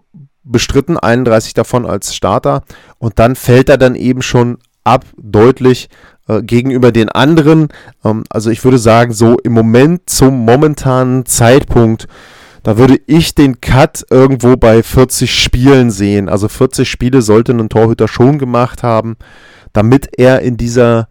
bestritten, 0.45 0.99
31 0.99 1.55
davon 1.55 1.87
als 1.87 2.15
Starter. 2.15 2.63
Und 2.99 3.19
dann 3.19 3.37
fällt 3.37 3.69
er 3.69 3.79
dann 3.79 3.95
eben 3.95 4.23
schon 4.23 4.59
ab, 4.85 5.05
deutlich 5.17 5.89
äh, 6.29 6.43
gegenüber 6.43 6.93
den 6.93 7.09
anderen. 7.09 7.69
Ähm, 8.05 8.25
also 8.31 8.51
ich 8.51 8.63
würde 8.65 8.79
sagen, 8.79 9.13
so 9.13 9.37
im 9.39 9.53
Moment 9.53 10.09
zum 10.11 10.45
momentanen 10.45 11.27
Zeitpunkt, 11.27 12.07
da 12.63 12.79
würde 12.79 13.01
ich 13.07 13.35
den 13.35 13.61
Cut 13.61 14.05
irgendwo 14.11 14.57
bei 14.57 14.83
40 14.83 15.35
Spielen 15.35 15.91
sehen. 15.91 16.29
Also 16.29 16.49
40 16.49 16.89
Spiele 16.89 17.23
sollte 17.23 17.53
ein 17.53 17.69
Torhüter 17.69 18.07
schon 18.07 18.39
gemacht 18.39 18.83
haben, 18.83 19.17
damit 19.73 20.11
er 20.19 20.43
in 20.43 20.57
dieser 20.57 21.09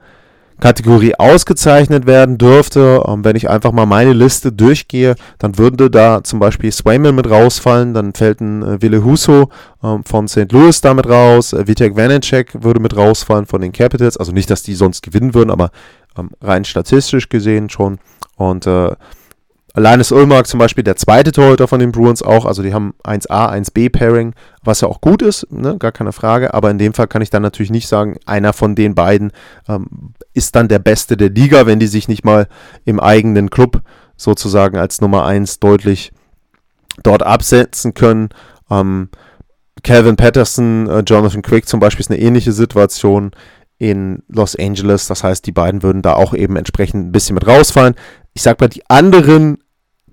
Kategorie 0.62 1.15
ausgezeichnet 1.15 2.06
werden 2.06 2.38
dürfte. 2.38 3.03
Ähm, 3.06 3.25
wenn 3.25 3.36
ich 3.36 3.50
einfach 3.50 3.74
mal 3.74 3.86
meine 3.86 4.13
Liste 4.13 4.53
durchgehe, 4.53 5.15
dann 5.39 5.58
würde 5.58 5.89
da 5.89 6.24
zum 6.24 6.39
Beispiel 6.39 6.72
Swayman 6.72 7.15
mit 7.15 7.30
rausfallen, 7.30 7.94
dann 7.94 8.13
fällt 8.13 8.39
ein 8.39 8.63
äh, 8.63 8.82
Wille 8.82 9.03
Huso 9.03 9.50
ähm, 9.84 10.06
von 10.06 10.30
St. 10.30 10.51
Louis 10.51 10.80
damit 10.80 11.10
raus, 11.10 11.51
äh, 11.51 11.68
Vitek 11.68 11.98
Vanacek 11.98 12.63
würde 12.63 12.80
mit 12.80 12.96
rausfallen 12.96 13.48
von 13.48 13.60
den 13.60 13.74
Capitals, 13.74 14.15
also 14.15 14.32
nicht, 14.32 14.50
dass 14.50 14.63
die 14.63 14.75
sonst 14.75 15.01
gewinnen 15.01 15.34
würden, 15.34 15.50
aber 15.50 15.72
ähm, 16.18 16.30
rein 16.41 16.63
statistisch 16.63 17.27
gesehen 17.27 17.70
schon. 17.70 18.00
Und 18.38 18.68
äh, 18.68 18.91
Linus 19.75 20.12
Ulmark 20.12 20.48
zum 20.48 20.60
Beispiel, 20.60 20.84
der 20.84 20.98
zweite 20.98 21.32
Torhüter 21.32 21.68
von 21.68 21.80
den 21.80 21.94
Bruins 21.94 22.22
auch, 22.22 22.46
also 22.46 22.62
die 22.62 22.74
haben 22.74 22.94
1A, 23.06 23.51
1B 23.51 23.90
Pairing, 23.90 24.34
was 24.63 24.82
ja 24.82 24.88
auch 24.90 25.00
gut 25.00 25.22
ist, 25.22 25.48
ne? 25.50 25.78
gar 25.78 25.94
keine 25.94 26.12
Frage, 26.12 26.54
aber 26.54 26.70
in 26.70 26.78
dem 26.78 26.94
Fall 26.94 27.08
kann 27.08 27.22
ich 27.22 27.30
dann 27.30 27.42
natürlich 27.42 27.72
nicht 27.72 27.88
sagen, 27.88 28.18
einer 28.25 28.51
von 28.51 28.75
den 28.75 28.96
beiden 28.96 29.32
ähm, 29.70 30.13
ist 30.34 30.56
dann 30.56 30.68
der 30.68 30.80
Beste 30.80 31.16
der 31.16 31.30
Liga, 31.30 31.66
wenn 31.66 31.80
die 31.80 31.88
sich 31.88 32.10
nicht 32.10 32.25
mal 32.25 32.48
im 32.84 33.00
eigenen 33.00 33.50
Club 33.50 33.82
sozusagen 34.18 34.78
als 34.78 35.00
Nummer 35.00 35.25
1 35.25 35.60
deutlich 35.60 36.12
dort 37.04 37.24
absetzen 37.24 37.94
können. 37.94 38.30
Ähm, 38.70 39.10
Calvin 39.84 40.18
Patterson, 40.18 40.90
äh, 40.90 41.04
Jonathan 41.08 41.42
Quick 41.42 41.68
zum 41.68 41.80
Beispiel 41.80 42.01
ist 42.01 42.12
eine 42.12 42.20
ähnliche 42.20 42.51
Situation 42.51 43.32
in 43.78 44.22
Los 44.28 44.56
Angeles. 44.56 45.08
Das 45.08 45.24
heißt, 45.24 45.46
die 45.48 45.51
beiden 45.51 45.82
würden 45.82 46.01
da 46.01 46.13
auch 46.13 46.34
eben 46.34 46.56
entsprechend 46.56 47.08
ein 47.08 47.12
bisschen 47.12 47.34
mit 47.34 47.48
rausfallen 47.48 47.96
ich 48.34 48.42
sag 48.42 48.60
mal, 48.60 48.68
die 48.68 48.90
anderen 48.90 49.61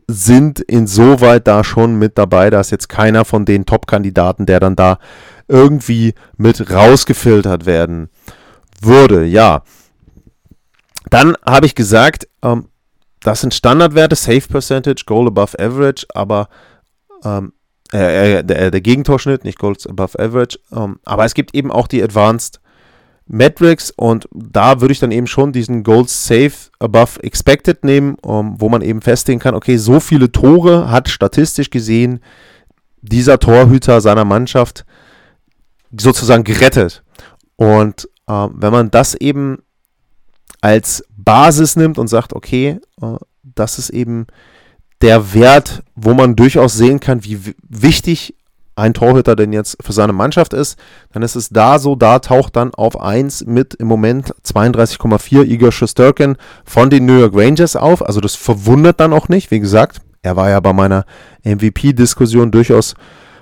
sind 0.09 0.61
insoweit 0.61 1.47
da 1.47 1.62
schon 1.62 1.97
mit 1.97 2.17
dabei. 2.17 2.49
Da 2.49 2.61
ist 2.61 2.71
jetzt 2.71 2.88
keiner 2.88 3.27
von 3.27 3.45
den 3.45 3.67
Top-Kandidaten, 3.67 4.47
der 4.47 4.59
dann 4.59 4.75
da 4.75 4.99
irgendwie 5.49 6.15
mit 6.37 6.71
rausgefiltert 6.71 7.67
werden 7.67 8.09
würde. 8.81 9.25
Ja. 9.25 9.62
Dann 11.11 11.37
habe 11.45 11.67
ich 11.67 11.75
gesagt, 11.75 12.27
ähm, 12.43 12.69
das 13.21 13.43
sind 13.43 13.53
Standardwerte, 13.53 14.17
Safe 14.17 14.41
Percentage, 14.49 15.05
Goal 15.07 15.27
above 15.27 15.59
Average, 15.59 16.07
aber 16.15 16.49
ähm, 17.25 17.53
äh, 17.93 18.38
äh, 18.38 18.45
der, 18.45 18.71
der, 18.71 18.81
Gegentorschnitt, 18.81 19.45
nicht 19.45 19.59
Goals 19.59 19.87
above 19.87 20.19
Average. 20.19 20.59
Ähm, 20.73 21.00
aber 21.05 21.25
es 21.25 21.35
gibt 21.35 21.55
eben 21.55 21.71
auch 21.71 21.87
die 21.87 22.03
Advanced 22.03 22.61
Metrics 23.29 23.91
und 23.91 24.29
da 24.33 24.81
würde 24.81 24.93
ich 24.93 25.01
dann 25.01 25.11
eben 25.11 25.27
schon 25.27 25.53
diesen 25.53 25.83
Goals 25.85 26.27
Safe 26.27 26.53
Above 26.79 27.23
Expected 27.23 27.85
nehmen, 27.85 28.17
um, 28.23 28.61
wo 28.61 28.69
man 28.69 28.83
eben 28.83 29.03
festlegen 29.03 29.39
kann, 29.39 29.55
okay, 29.55 29.77
so 29.77 30.01
viele 30.01 30.33
Tore 30.33 30.91
hat 30.91 31.09
statistisch 31.09 31.71
gesehen 31.71 32.21
dieser 33.03 33.39
Torhüter 33.39 34.01
seiner 34.01 34.25
Mannschaft 34.25 34.85
sozusagen 35.97 36.45
gerettet. 36.45 37.05
Und 37.57 38.09
äh, 38.27 38.49
wenn 38.53 38.73
man 38.73 38.91
das 38.91 39.15
eben 39.15 39.59
als 40.61 41.05
Basis 41.17 41.77
nimmt 41.77 41.99
und 41.99 42.09
sagt, 42.09 42.33
okay, 42.33 42.81
äh, 43.01 43.17
das 43.43 43.79
ist 43.79 43.91
eben 43.91 44.27
der 45.01 45.35
Wert, 45.35 45.83
wo 45.95 46.15
man 46.15 46.35
durchaus 46.35 46.75
sehen 46.75 47.01
kann, 47.01 47.25
wie 47.25 47.55
wichtig 47.69 48.35
ein 48.79 48.95
Torhüter 48.95 49.37
denn 49.37 49.53
jetzt 49.53 49.77
für 49.83 49.93
seine 49.93 50.13
Mannschaft 50.13 50.53
ist, 50.53 50.79
dann 51.13 51.23
ist 51.23 51.37
es 51.37 51.49
da 51.51 51.79
so, 51.79 51.97
da 51.97 52.19
taucht 52.19 52.57
dann 52.57 52.73
auf 52.75 53.01
1 53.01 53.47
mit 53.47 53.75
im 53.75 53.89
Moment 53.89 54.35
32,4 54.45 55.45
Igor 55.45 55.73
Shesterkin 55.73 56.37
von 56.65 56.91
den 56.91 57.05
New 57.07 57.19
York 57.19 57.35
Rangers 57.35 57.77
auf. 57.77 58.05
Also 58.07 58.21
das 58.21 58.35
verwundert 58.35 59.01
dann 59.01 59.13
auch 59.13 59.29
nicht. 59.29 59.51
Wie 59.51 59.61
gesagt, 59.61 60.01
er 60.23 60.37
war 60.37 60.51
ja 60.51 60.61
bei 60.61 60.73
meiner 60.73 61.05
MVP-Diskussion 61.45 62.51
durchaus 62.51 62.95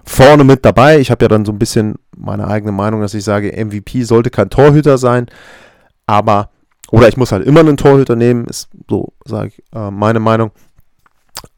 vorne 0.05 0.45
mit 0.45 0.65
dabei. 0.65 0.99
Ich 1.01 1.11
habe 1.11 1.25
ja 1.25 1.29
dann 1.29 1.45
so 1.45 1.53
ein 1.53 1.59
bisschen 1.59 1.97
meine 2.17 2.47
eigene 2.49 2.73
Meinung, 2.73 3.01
dass 3.01 3.15
ich 3.15 3.25
sage, 3.25 3.53
MVP 3.53 4.05
sollte 4.05 4.31
kein 4.31 4.51
Torhüter 4.51 4.99
sein, 4.99 5.27
aber 6.07 6.51
oder 6.91 7.09
ich 7.09 7.17
muss 7.17 7.33
halt 7.33 7.45
immer 7.45 7.61
einen 7.61 7.77
Torhüter 7.77 8.15
nehmen, 8.15 8.45
ist 8.45 8.69
so, 8.89 9.13
sage 9.25 9.49
ich, 9.49 9.63
äh, 9.75 9.91
meine 9.91 10.21
Meinung. 10.21 10.53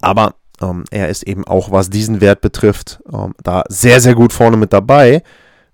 Aber 0.01 0.35
ähm, 0.63 0.85
er 0.91 1.09
ist 1.09 1.23
eben 1.25 1.47
auch, 1.47 1.71
was 1.71 1.91
diesen 1.91 2.21
Wert 2.21 2.41
betrifft, 2.41 3.01
ähm, 3.13 3.35
da 3.43 3.65
sehr, 3.69 4.01
sehr 4.01 4.15
gut 4.15 4.33
vorne 4.33 4.57
mit 4.57 4.73
dabei. 4.73 5.23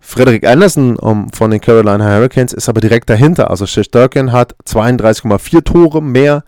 Frederick 0.01 0.47
Anderson 0.47 0.99
ähm, 1.03 1.29
von 1.33 1.51
den 1.51 1.61
Carolina 1.61 2.05
Hurricanes 2.05 2.53
ist 2.53 2.69
aber 2.69 2.81
direkt 2.81 3.09
dahinter. 3.09 3.51
Also 3.51 3.65
Shesterkin 3.67 4.33
hat 4.33 4.55
32,4 4.67 5.65
Tore 5.65 6.03
mehr 6.03 6.45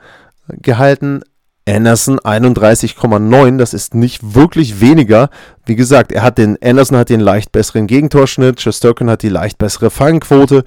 gehalten. 0.48 1.22
Anderson 1.68 2.20
31,9, 2.20 3.56
das 3.56 3.74
ist 3.74 3.94
nicht 3.94 4.34
wirklich 4.34 4.80
weniger. 4.80 5.30
Wie 5.64 5.74
gesagt, 5.74 6.12
er 6.12 6.22
hat 6.22 6.38
den, 6.38 6.56
Anderson 6.62 6.98
hat 6.98 7.08
den 7.08 7.18
leicht 7.18 7.50
besseren 7.50 7.88
Gegentorschnitt, 7.88 8.60
Shesterkin 8.60 9.10
hat 9.10 9.22
die 9.22 9.30
leicht 9.30 9.58
bessere 9.58 9.90
Fangquote. 9.90 10.62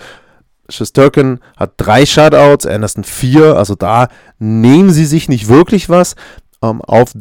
Shesterkin 0.67 1.39
hat 1.55 1.73
drei 1.77 2.05
Shutouts, 2.05 2.65
Anderson 2.65 3.05
vier, 3.05 3.55
also 3.55 3.75
da 3.75 4.09
nehmen 4.39 4.89
sie 4.89 5.05
sich 5.05 5.29
nicht 5.29 5.47
wirklich 5.47 5.89
was. 5.89 6.15
Ähm, 6.61 6.81
auf 6.81 7.13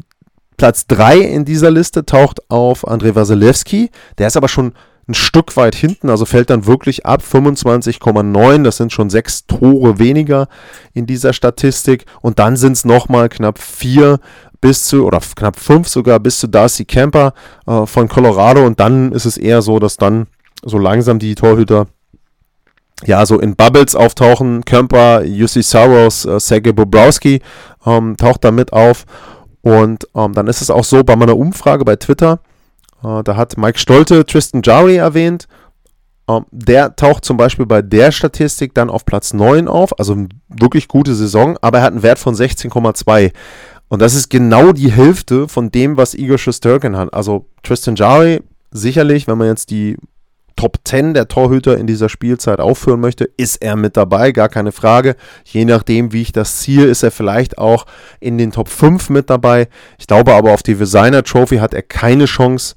Platz 0.58 0.86
3 0.88 1.18
in 1.20 1.44
dieser 1.44 1.70
Liste 1.70 2.04
taucht 2.04 2.50
auf 2.50 2.86
Andrei 2.86 3.14
Wasilewski. 3.14 3.90
Der 4.18 4.26
ist 4.26 4.36
aber 4.36 4.48
schon 4.48 4.74
ein 5.08 5.14
Stück 5.14 5.56
weit 5.56 5.74
hinten, 5.74 6.10
also 6.10 6.26
fällt 6.26 6.50
dann 6.50 6.66
wirklich 6.66 7.06
ab 7.06 7.22
25,9. 7.22 8.62
Das 8.62 8.76
sind 8.76 8.92
schon 8.92 9.08
sechs 9.08 9.46
Tore 9.46 9.98
weniger 9.98 10.48
in 10.92 11.06
dieser 11.06 11.32
Statistik. 11.32 12.04
Und 12.20 12.38
dann 12.38 12.56
sind 12.56 12.72
es 12.72 12.84
nochmal 12.84 13.30
knapp 13.30 13.58
vier 13.58 14.18
bis 14.60 14.84
zu, 14.84 15.06
oder 15.06 15.20
knapp 15.36 15.58
fünf 15.58 15.88
sogar, 15.88 16.20
bis 16.20 16.40
zu 16.40 16.48
Darcy 16.48 16.84
Camper 16.84 17.32
äh, 17.66 17.86
von 17.86 18.08
Colorado. 18.08 18.66
Und 18.66 18.80
dann 18.80 19.12
ist 19.12 19.24
es 19.24 19.38
eher 19.38 19.62
so, 19.62 19.78
dass 19.78 19.96
dann 19.96 20.26
so 20.62 20.76
langsam 20.76 21.18
die 21.18 21.36
Torhüter 21.36 21.86
ja, 23.06 23.24
so 23.24 23.38
in 23.38 23.54
Bubbles 23.54 23.94
auftauchen. 23.94 24.64
Kemper, 24.64 25.22
UC 25.24 25.62
Saros, 25.62 26.24
äh, 26.24 26.40
Sergei 26.40 26.72
Bobrowski 26.72 27.40
ähm, 27.86 28.16
taucht 28.16 28.44
da 28.44 28.50
mit 28.50 28.72
auf. 28.72 29.06
Und 29.62 30.08
ähm, 30.14 30.32
dann 30.32 30.46
ist 30.46 30.62
es 30.62 30.70
auch 30.70 30.84
so 30.84 31.02
bei 31.04 31.16
meiner 31.16 31.36
Umfrage 31.36 31.84
bei 31.84 31.96
Twitter, 31.96 32.40
Äh, 33.02 33.22
da 33.22 33.36
hat 33.36 33.56
Mike 33.56 33.78
Stolte 33.78 34.24
Tristan 34.26 34.62
Jari 34.64 34.96
erwähnt. 34.96 35.46
Ähm, 36.28 36.44
der 36.50 36.96
taucht 36.96 37.24
zum 37.24 37.36
Beispiel 37.36 37.66
bei 37.66 37.80
der 37.82 38.12
Statistik 38.12 38.74
dann 38.74 38.90
auf 38.90 39.04
Platz 39.04 39.32
9 39.32 39.68
auf, 39.68 39.98
also 39.98 40.26
wirklich 40.48 40.88
gute 40.88 41.14
Saison, 41.14 41.56
aber 41.62 41.78
er 41.78 41.84
hat 41.84 41.92
einen 41.92 42.02
Wert 42.02 42.18
von 42.18 42.34
16,2. 42.34 43.32
Und 43.88 44.02
das 44.02 44.14
ist 44.14 44.28
genau 44.28 44.72
die 44.72 44.92
Hälfte 44.92 45.48
von 45.48 45.70
dem, 45.70 45.96
was 45.96 46.14
Igor 46.14 46.38
Shusterkin 46.38 46.96
hat. 46.96 47.14
Also 47.14 47.46
Tristan 47.62 47.96
Jari, 47.96 48.42
sicherlich, 48.70 49.26
wenn 49.26 49.38
man 49.38 49.46
jetzt 49.46 49.70
die 49.70 49.96
Top 50.58 50.80
10 50.82 51.14
der 51.14 51.28
Torhüter 51.28 51.78
in 51.78 51.86
dieser 51.86 52.08
Spielzeit 52.08 52.58
aufführen 52.58 52.98
möchte, 52.98 53.30
ist 53.36 53.62
er 53.62 53.76
mit 53.76 53.96
dabei, 53.96 54.32
gar 54.32 54.48
keine 54.48 54.72
Frage. 54.72 55.14
Je 55.44 55.64
nachdem, 55.64 56.12
wie 56.12 56.22
ich 56.22 56.32
das 56.32 56.58
ziehe, 56.58 56.84
ist 56.84 57.04
er 57.04 57.12
vielleicht 57.12 57.58
auch 57.58 57.86
in 58.18 58.38
den 58.38 58.50
Top 58.50 58.68
5 58.68 59.08
mit 59.10 59.30
dabei. 59.30 59.68
Ich 60.00 60.08
glaube 60.08 60.34
aber, 60.34 60.52
auf 60.52 60.64
die 60.64 60.74
Designer 60.74 61.22
Trophy 61.22 61.58
hat 61.58 61.74
er 61.74 61.82
keine 61.82 62.24
Chance, 62.24 62.74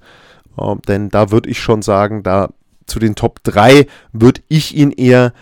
äh, 0.59 0.75
denn 0.87 1.09
da 1.09 1.31
würde 1.31 1.49
ich 1.49 1.59
schon 1.59 1.81
sagen, 1.81 2.21
da 2.21 2.49
zu 2.85 2.99
den 2.99 3.15
Top 3.15 3.43
3 3.43 3.87
würde 4.13 4.41
ich 4.47 4.75
ihn 4.75 4.91
eher 4.91 5.33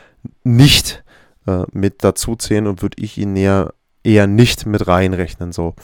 nicht 0.45 1.03
äh, 1.45 1.63
mit 1.73 2.05
dazu 2.05 2.37
zählen 2.37 2.67
und 2.67 2.81
würde 2.81 3.03
ich 3.03 3.17
ihn 3.17 3.35
eher, 3.35 3.73
eher 4.05 4.27
nicht 4.27 4.65
mit 4.65 4.87
reinrechnen. 4.87 5.51
So. 5.51 5.75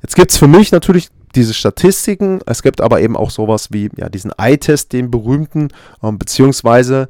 Jetzt 0.00 0.14
gibt 0.14 0.30
es 0.30 0.38
für 0.38 0.46
mich 0.46 0.70
natürlich 0.70 1.08
diese 1.34 1.54
Statistiken. 1.54 2.40
Es 2.46 2.62
gibt 2.62 2.80
aber 2.80 3.00
eben 3.00 3.16
auch 3.16 3.30
sowas 3.30 3.72
wie 3.72 3.90
ja, 3.96 4.08
diesen 4.08 4.32
Eye-Test, 4.36 4.92
den 4.92 5.10
berühmten, 5.10 5.68
ähm, 6.02 6.18
beziehungsweise 6.18 7.08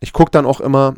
ich 0.00 0.12
gucke 0.12 0.30
dann 0.30 0.46
auch 0.46 0.60
immer, 0.60 0.94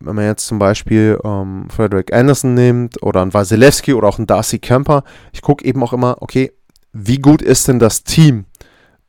wenn 0.00 0.16
man 0.16 0.24
jetzt 0.24 0.46
zum 0.46 0.58
Beispiel 0.58 1.18
ähm, 1.24 1.68
Frederick 1.70 2.12
Anderson 2.12 2.54
nimmt 2.54 3.02
oder 3.02 3.22
einen 3.22 3.34
Wasilewski 3.34 3.94
oder 3.94 4.08
auch 4.08 4.18
einen 4.18 4.26
Darcy 4.26 4.58
Kemper, 4.58 5.04
ich 5.32 5.42
gucke 5.42 5.64
eben 5.64 5.82
auch 5.82 5.92
immer, 5.92 6.16
okay, 6.20 6.52
wie 6.92 7.18
gut 7.18 7.42
ist 7.42 7.68
denn 7.68 7.78
das 7.78 8.02
Team? 8.02 8.46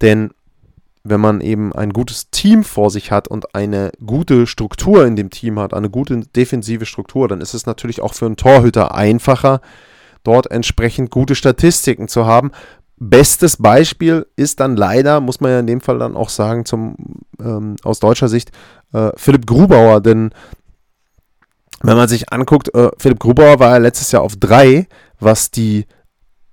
Denn 0.02 0.32
wenn 1.04 1.20
man 1.22 1.42
eben 1.42 1.74
ein 1.74 1.94
gutes 1.94 2.30
Team 2.30 2.64
vor 2.64 2.92
sich 2.92 3.12
hat 3.12 3.28
und 3.28 3.56
eine 3.56 3.92
gute 4.06 4.46
Struktur 4.46 5.06
in 5.06 5.16
dem 5.16 5.30
Team 5.30 5.60
hat, 5.60 5.74
eine 5.74 5.90
gute 5.90 6.20
defensive 6.20 6.86
Struktur, 6.86 7.28
dann 7.28 7.42
ist 7.42 7.54
es 7.54 7.66
natürlich 7.66 8.02
auch 8.02 8.14
für 8.14 8.28
einen 8.28 8.38
Torhüter 8.38 8.94
einfacher, 8.94 9.62
dort 10.24 10.50
entsprechend 10.52 11.12
gute 11.12 11.36
Statistiken 11.36 12.08
zu 12.08 12.26
haben. 12.26 12.52
Bestes 12.98 13.58
Beispiel 13.58 14.28
ist 14.36 14.60
dann 14.60 14.76
leider, 14.76 15.22
muss 15.22 15.42
man 15.42 15.52
ja 15.52 15.60
in 15.60 15.68
dem 15.68 15.82
Fall 15.82 15.98
dann 15.98 16.16
auch 16.16 16.30
sagen, 16.30 16.66
zum, 16.66 16.96
ähm, 17.40 17.76
aus 17.84 18.00
deutscher 18.00 18.28
Sicht, 18.28 18.52
äh, 18.94 19.10
Philipp 19.16 19.48
Grubauer, 19.48 20.02
denn 20.02 20.32
wenn 21.82 21.98
man 21.98 22.08
sich 22.08 22.32
anguckt, 22.32 22.74
äh, 22.76 22.92
Philipp 22.98 23.20
Grubauer 23.20 23.60
war 23.60 23.72
ja 23.72 23.78
letztes 23.78 24.12
Jahr 24.12 24.22
auf 24.22 24.36
drei, 24.36 24.88
was 25.20 25.50
die 25.50 25.88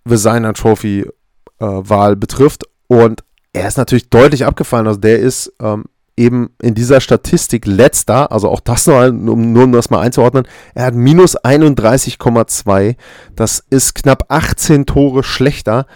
Designer 0.06 0.54
Trophy 0.54 1.02
äh, 1.02 1.10
Wahl 1.66 2.16
betrifft 2.16 2.64
und 2.86 3.22
er 3.52 3.68
ist 3.68 3.76
natürlich 3.76 4.08
deutlich 4.10 4.46
abgefallen. 4.46 4.86
Also 4.86 5.00
der 5.00 5.18
ist 5.18 5.52
ähm, 5.60 5.84
eben 6.18 6.50
in 6.60 6.74
dieser 6.74 7.00
Statistik 7.00 7.66
letzter, 7.66 8.32
also 8.32 8.48
auch 8.48 8.60
das 8.60 8.86
noch, 8.86 9.06
um 9.06 9.52
nur 9.52 9.64
um 9.64 9.72
das 9.72 9.90
mal 9.90 10.00
einzuordnen, 10.00 10.46
er 10.74 10.86
hat 10.86 10.94
minus 10.94 11.36
31,2. 11.38 12.96
Das 13.36 13.64
ist 13.70 13.94
knapp 13.94 14.24
18 14.28 14.86
Tore 14.86 15.22
schlechter 15.22 15.86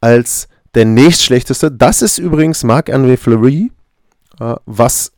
als 0.00 0.48
der 0.74 0.86
nächstschlechteste. 0.86 1.70
Das 1.70 2.00
ist 2.02 2.18
übrigens 2.18 2.64
Marc-André 2.64 3.16
Fleury, 3.16 3.72
äh, 4.40 4.54
was 4.64 5.12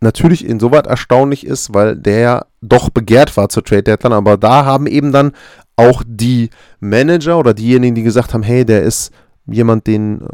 natürlich 0.00 0.44
insoweit 0.44 0.86
erstaunlich 0.86 1.46
ist, 1.46 1.72
weil 1.74 1.96
der 1.96 2.18
ja 2.18 2.44
doch 2.60 2.90
begehrt 2.90 3.36
war 3.36 3.48
zur 3.48 3.64
Trade 3.64 3.82
Deadline, 3.82 4.12
aber 4.12 4.36
da 4.36 4.64
haben 4.64 4.86
eben 4.86 5.12
dann 5.12 5.32
auch 5.76 6.02
die 6.06 6.50
Manager 6.80 7.38
oder 7.38 7.54
diejenigen, 7.54 7.94
die 7.94 8.02
gesagt 8.02 8.34
haben, 8.34 8.42
hey, 8.42 8.64
der 8.64 8.82
ist 8.82 9.12
jemand, 9.46 9.86
den 9.86 10.20
äh, 10.22 10.26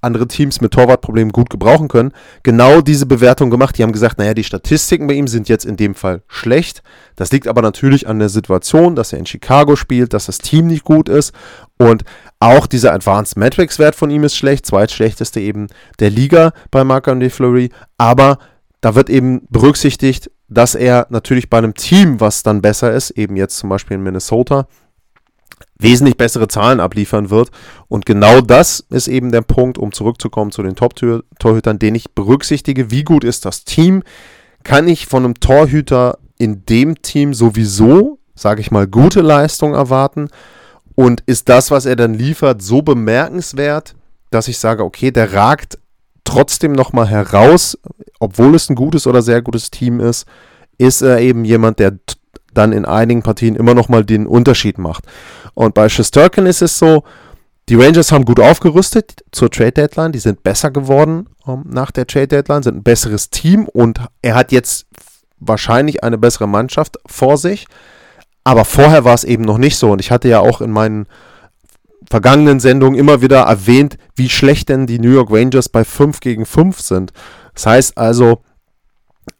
andere 0.00 0.28
Teams 0.28 0.60
mit 0.60 0.72
Torwartproblemen 0.72 1.32
gut 1.32 1.50
gebrauchen 1.50 1.88
können, 1.88 2.12
genau 2.42 2.80
diese 2.80 3.06
Bewertung 3.06 3.50
gemacht. 3.50 3.76
Die 3.76 3.82
haben 3.82 3.92
gesagt, 3.92 4.18
naja, 4.18 4.34
die 4.34 4.44
Statistiken 4.44 5.06
bei 5.06 5.14
ihm 5.14 5.28
sind 5.28 5.48
jetzt 5.48 5.64
in 5.64 5.76
dem 5.76 5.94
Fall 5.94 6.22
schlecht. 6.28 6.82
Das 7.16 7.32
liegt 7.32 7.48
aber 7.48 7.62
natürlich 7.62 8.08
an 8.08 8.18
der 8.18 8.28
Situation, 8.28 8.96
dass 8.96 9.12
er 9.12 9.18
in 9.18 9.26
Chicago 9.26 9.76
spielt, 9.76 10.14
dass 10.14 10.26
das 10.26 10.38
Team 10.38 10.66
nicht 10.66 10.84
gut 10.84 11.08
ist 11.08 11.34
und 11.78 12.04
auch 12.38 12.66
dieser 12.66 12.92
Advanced 12.92 13.36
Metrics 13.36 13.78
Wert 13.78 13.94
von 13.94 14.10
ihm 14.10 14.24
ist 14.24 14.36
schlecht, 14.36 14.66
zweitschlechteste 14.66 15.40
eben 15.40 15.68
der 15.98 16.10
Liga 16.10 16.52
bei 16.70 16.82
Marc-André 16.82 17.30
Fleury, 17.30 17.70
aber 17.98 18.38
da 18.80 18.94
wird 18.94 19.10
eben 19.10 19.46
berücksichtigt, 19.48 20.30
dass 20.48 20.74
er 20.74 21.06
natürlich 21.10 21.48
bei 21.48 21.58
einem 21.58 21.74
Team, 21.74 22.20
was 22.20 22.42
dann 22.42 22.62
besser 22.62 22.92
ist, 22.92 23.10
eben 23.10 23.36
jetzt 23.36 23.58
zum 23.58 23.70
Beispiel 23.70 23.96
in 23.96 24.02
Minnesota, 24.02 24.66
wesentlich 25.82 26.16
bessere 26.16 26.48
Zahlen 26.48 26.80
abliefern 26.80 27.30
wird. 27.30 27.50
Und 27.88 28.06
genau 28.06 28.40
das 28.40 28.84
ist 28.90 29.08
eben 29.08 29.32
der 29.32 29.42
Punkt, 29.42 29.78
um 29.78 29.92
zurückzukommen 29.92 30.52
zu 30.52 30.62
den 30.62 30.76
Top-Torhütern, 30.76 31.78
den 31.78 31.94
ich 31.94 32.12
berücksichtige. 32.12 32.90
Wie 32.90 33.04
gut 33.04 33.24
ist 33.24 33.44
das 33.44 33.64
Team? 33.64 34.02
Kann 34.64 34.88
ich 34.88 35.06
von 35.06 35.24
einem 35.24 35.40
Torhüter 35.40 36.18
in 36.38 36.64
dem 36.66 37.02
Team 37.02 37.34
sowieso, 37.34 38.18
sage 38.34 38.60
ich 38.60 38.70
mal, 38.70 38.86
gute 38.86 39.20
Leistung 39.20 39.74
erwarten? 39.74 40.28
Und 40.94 41.22
ist 41.26 41.48
das, 41.48 41.70
was 41.70 41.86
er 41.86 41.96
dann 41.96 42.14
liefert, 42.14 42.62
so 42.62 42.82
bemerkenswert, 42.82 43.94
dass 44.30 44.48
ich 44.48 44.58
sage, 44.58 44.84
okay, 44.84 45.10
der 45.10 45.32
ragt 45.32 45.78
trotzdem 46.24 46.72
nochmal 46.72 47.08
heraus, 47.08 47.78
obwohl 48.20 48.54
es 48.54 48.68
ein 48.70 48.76
gutes 48.76 49.06
oder 49.06 49.22
sehr 49.22 49.42
gutes 49.42 49.70
Team 49.70 50.00
ist, 50.00 50.26
ist 50.78 51.02
er 51.02 51.20
eben 51.20 51.44
jemand, 51.44 51.78
der 51.78 51.98
dann 52.54 52.72
in 52.72 52.84
einigen 52.84 53.22
Partien 53.22 53.56
immer 53.56 53.74
noch 53.74 53.88
mal 53.88 54.04
den 54.04 54.26
Unterschied 54.26 54.78
macht. 54.78 55.04
Und 55.54 55.74
bei 55.74 55.88
Shesterkin 55.88 56.46
ist 56.46 56.62
es 56.62 56.78
so, 56.78 57.04
die 57.68 57.76
Rangers 57.76 58.10
haben 58.10 58.24
gut 58.24 58.40
aufgerüstet 58.40 59.24
zur 59.30 59.50
Trade 59.50 59.72
Deadline, 59.72 60.12
die 60.12 60.18
sind 60.18 60.42
besser 60.42 60.70
geworden 60.70 61.28
um, 61.44 61.62
ähm, 61.64 61.64
nach 61.72 61.90
der 61.90 62.06
Trade 62.06 62.28
Deadline, 62.28 62.62
sind 62.62 62.76
ein 62.76 62.82
besseres 62.82 63.30
Team 63.30 63.66
und 63.66 64.00
er 64.20 64.34
hat 64.34 64.52
jetzt 64.52 64.86
wahrscheinlich 65.38 66.02
eine 66.02 66.18
bessere 66.18 66.48
Mannschaft 66.48 66.98
vor 67.06 67.36
sich. 67.36 67.66
Aber 68.44 68.64
vorher 68.64 69.04
war 69.04 69.14
es 69.14 69.24
eben 69.24 69.44
noch 69.44 69.58
nicht 69.58 69.76
so 69.76 69.92
und 69.92 70.00
ich 70.00 70.10
hatte 70.10 70.28
ja 70.28 70.40
auch 70.40 70.60
in 70.60 70.72
meinen 70.72 71.06
vergangenen 72.10 72.58
Sendungen 72.58 72.98
immer 72.98 73.22
wieder 73.22 73.42
erwähnt, 73.42 73.96
wie 74.16 74.28
schlecht 74.28 74.68
denn 74.68 74.86
die 74.86 74.98
New 74.98 75.12
York 75.12 75.30
Rangers 75.30 75.68
bei 75.68 75.84
5 75.84 76.20
gegen 76.20 76.44
5 76.44 76.80
sind. 76.80 77.12
Das 77.54 77.66
heißt 77.66 77.98
also, 77.98 78.42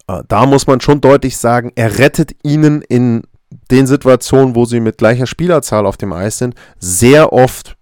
äh, 0.06 0.22
da 0.28 0.46
muss 0.46 0.66
man 0.66 0.80
schon 0.80 1.00
deutlich 1.00 1.36
sagen, 1.36 1.72
er 1.74 1.98
rettet 1.98 2.36
ihnen 2.44 2.82
in 2.82 3.24
den 3.70 3.86
Situationen, 3.86 4.54
wo 4.54 4.64
sie 4.64 4.80
mit 4.80 4.98
gleicher 4.98 5.26
Spielerzahl 5.26 5.86
auf 5.86 5.96
dem 5.96 6.12
Eis 6.12 6.38
sind, 6.38 6.54
sehr 6.78 7.32
oft, 7.32 7.76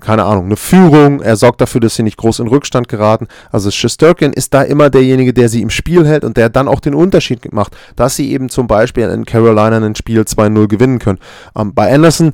keine 0.00 0.24
Ahnung, 0.24 0.46
eine 0.46 0.56
Führung. 0.56 1.20
Er 1.20 1.36
sorgt 1.36 1.60
dafür, 1.60 1.80
dass 1.80 1.94
sie 1.94 2.02
nicht 2.02 2.18
groß 2.18 2.40
in 2.40 2.48
Rückstand 2.48 2.88
geraten. 2.88 3.26
Also 3.50 3.70
Shesterkin 3.70 4.32
ist 4.32 4.52
da 4.54 4.62
immer 4.62 4.90
derjenige, 4.90 5.32
der 5.32 5.48
sie 5.48 5.62
im 5.62 5.70
Spiel 5.70 6.06
hält 6.06 6.24
und 6.24 6.36
der 6.36 6.50
dann 6.50 6.68
auch 6.68 6.80
den 6.80 6.94
Unterschied 6.94 7.52
macht, 7.52 7.76
dass 7.96 8.16
sie 8.16 8.30
eben 8.32 8.48
zum 8.48 8.66
Beispiel 8.66 9.04
in 9.04 9.24
Carolina 9.24 9.78
ein 9.78 9.94
Spiel 9.94 10.20
2-0 10.20 10.68
gewinnen 10.68 10.98
können. 10.98 11.18
Ähm, 11.56 11.74
bei 11.74 11.92
Anderson 11.92 12.32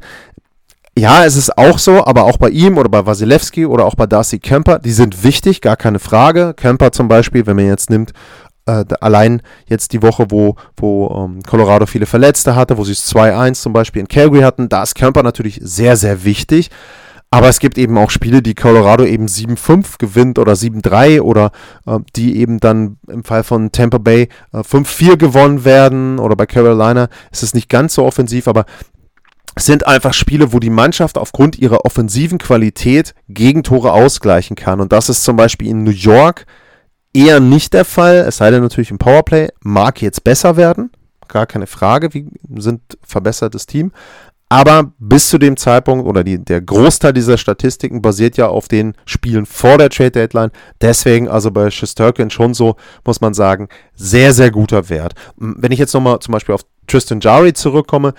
ja, 0.97 1.25
es 1.25 1.37
ist 1.37 1.57
auch 1.57 1.79
so, 1.79 2.05
aber 2.05 2.25
auch 2.25 2.37
bei 2.37 2.51
ihm 2.51 2.77
oder 2.77 2.91
bei 2.91 3.07
Wasilewski 3.07 3.65
oder 3.65 3.87
auch 3.87 3.95
bei 3.95 4.07
Darcy 4.07 4.39
Kemper, 4.39 4.79
die 4.79 4.93
sind 4.93 5.25
wichtig, 5.25 5.63
gar 5.63 5.77
keine 5.77 5.99
Frage. 5.99 6.53
Kemper 6.55 6.93
zum 6.93 7.09
Beispiel, 7.09 7.47
wenn 7.47 7.57
man 7.57 7.67
jetzt 7.67 7.89
nimmt, 7.89 8.13
äh, 8.67 8.85
allein 9.01 9.43
jetzt 9.67 9.93
die 9.93 10.03
Woche, 10.03 10.27
wo, 10.31 10.57
wo 10.77 11.25
ähm, 11.25 11.43
Colorado 11.43 11.87
viele 11.87 12.07
Verletzte 12.07 12.55
hatte, 12.55 12.79
wo 12.79 12.85
sie 12.85 12.93
es 12.93 13.13
2-1 13.13 13.55
zum 13.55 13.73
Beispiel 13.73 14.01
in 14.01 14.09
Calgary 14.09 14.43
hatten, 14.43 14.69
da 14.69 14.83
ist 14.83 14.95
Camper 14.95 15.23
natürlich 15.23 15.59
sehr, 15.63 15.97
sehr 15.97 16.25
wichtig. 16.25 16.71
Aber 17.35 17.49
es 17.49 17.61
gibt 17.61 17.79
eben 17.79 17.97
auch 17.97 18.11
Spiele, 18.11 18.43
die 18.43 18.55
Colorado 18.55 19.07
eben 19.07 19.25
7-5 19.25 19.97
gewinnt 19.99 20.39
oder 20.39 20.53
7-3 20.53 21.23
oder 21.23 21.51
äh, 21.87 21.99
die 22.15 22.37
eben 22.37 22.61
dann 22.61 22.99
im 23.09 23.25
Fall 23.25 23.43
von 23.43 23.73
Tampa 23.73 23.97
Bay 23.97 24.29
äh, 24.53 24.59
5-4 24.59 25.17
gewonnen 25.17 25.65
werden 25.65 26.19
oder 26.19 26.37
bei 26.37 26.45
Carolina 26.45 27.09
ist 27.31 27.43
es 27.43 27.55
nicht 27.55 27.71
ganz 27.71 27.95
so 27.95 28.05
offensiv, 28.05 28.49
aber 28.49 28.67
es 29.55 29.65
sind 29.65 29.87
einfach 29.87 30.13
Spiele, 30.13 30.53
wo 30.53 30.59
die 30.59 30.71
Mannschaft 30.71 31.17
aufgrund 31.17 31.59
ihrer 31.59 31.87
offensiven 31.87 32.37
Qualität 32.39 33.15
Gegentore 33.29 33.93
ausgleichen 33.93 34.55
kann. 34.55 34.81
Und 34.81 34.93
das 34.93 35.09
ist 35.09 35.25
zum 35.25 35.37
Beispiel 35.37 35.69
in 35.69 35.85
New 35.85 35.91
York 35.91 36.45
eher 37.13 37.41
nicht 37.41 37.73
der 37.75 37.85
Fall, 37.85 38.17
es 38.17 38.39
sei 38.39 38.51
denn 38.51 38.63
natürlich 38.63 38.91
im 38.91 38.99
Powerplay, 38.99 39.49
mag 39.61 40.01
jetzt 40.03 40.25
besser 40.25 40.57
werden, 40.57 40.91
gar 41.29 41.47
keine 41.47 41.67
Frage, 41.67 42.13
wir 42.13 42.63
sind 42.63 42.81
verbessertes 43.03 43.67
Team, 43.67 43.93
aber 44.53 44.93
bis 44.99 45.31
zu 45.31 45.39
dem 45.39 45.57
Zeitpunkt 45.57 46.07
oder 46.07 46.23
die, 46.23 46.37
der 46.37 46.61
Großteil 46.61 47.15
dieser 47.15 47.39
Statistiken 47.39 48.03
basiert 48.03 48.37
ja 48.37 48.49
auf 48.49 48.69
den 48.69 48.93
Spielen 49.07 49.47
vor 49.47 49.79
der 49.79 49.89
Trade 49.89 50.11
Deadline. 50.11 50.51
Deswegen 50.83 51.27
also 51.27 51.51
bei 51.51 51.71
Shesterkin 51.71 52.29
schon 52.29 52.53
so, 52.53 52.77
muss 53.07 53.23
man 53.23 53.33
sagen, 53.33 53.69
sehr, 53.95 54.35
sehr 54.35 54.51
guter 54.51 54.91
Wert. 54.91 55.15
Wenn 55.39 55.73
ich 55.73 55.79
jetzt 55.79 55.95
nochmal 55.95 56.19
zum 56.19 56.33
Beispiel 56.33 56.55
auf 56.55 56.67
Tristan 56.87 57.21
Jari 57.21 57.55
zurückkomme, 57.55 58.13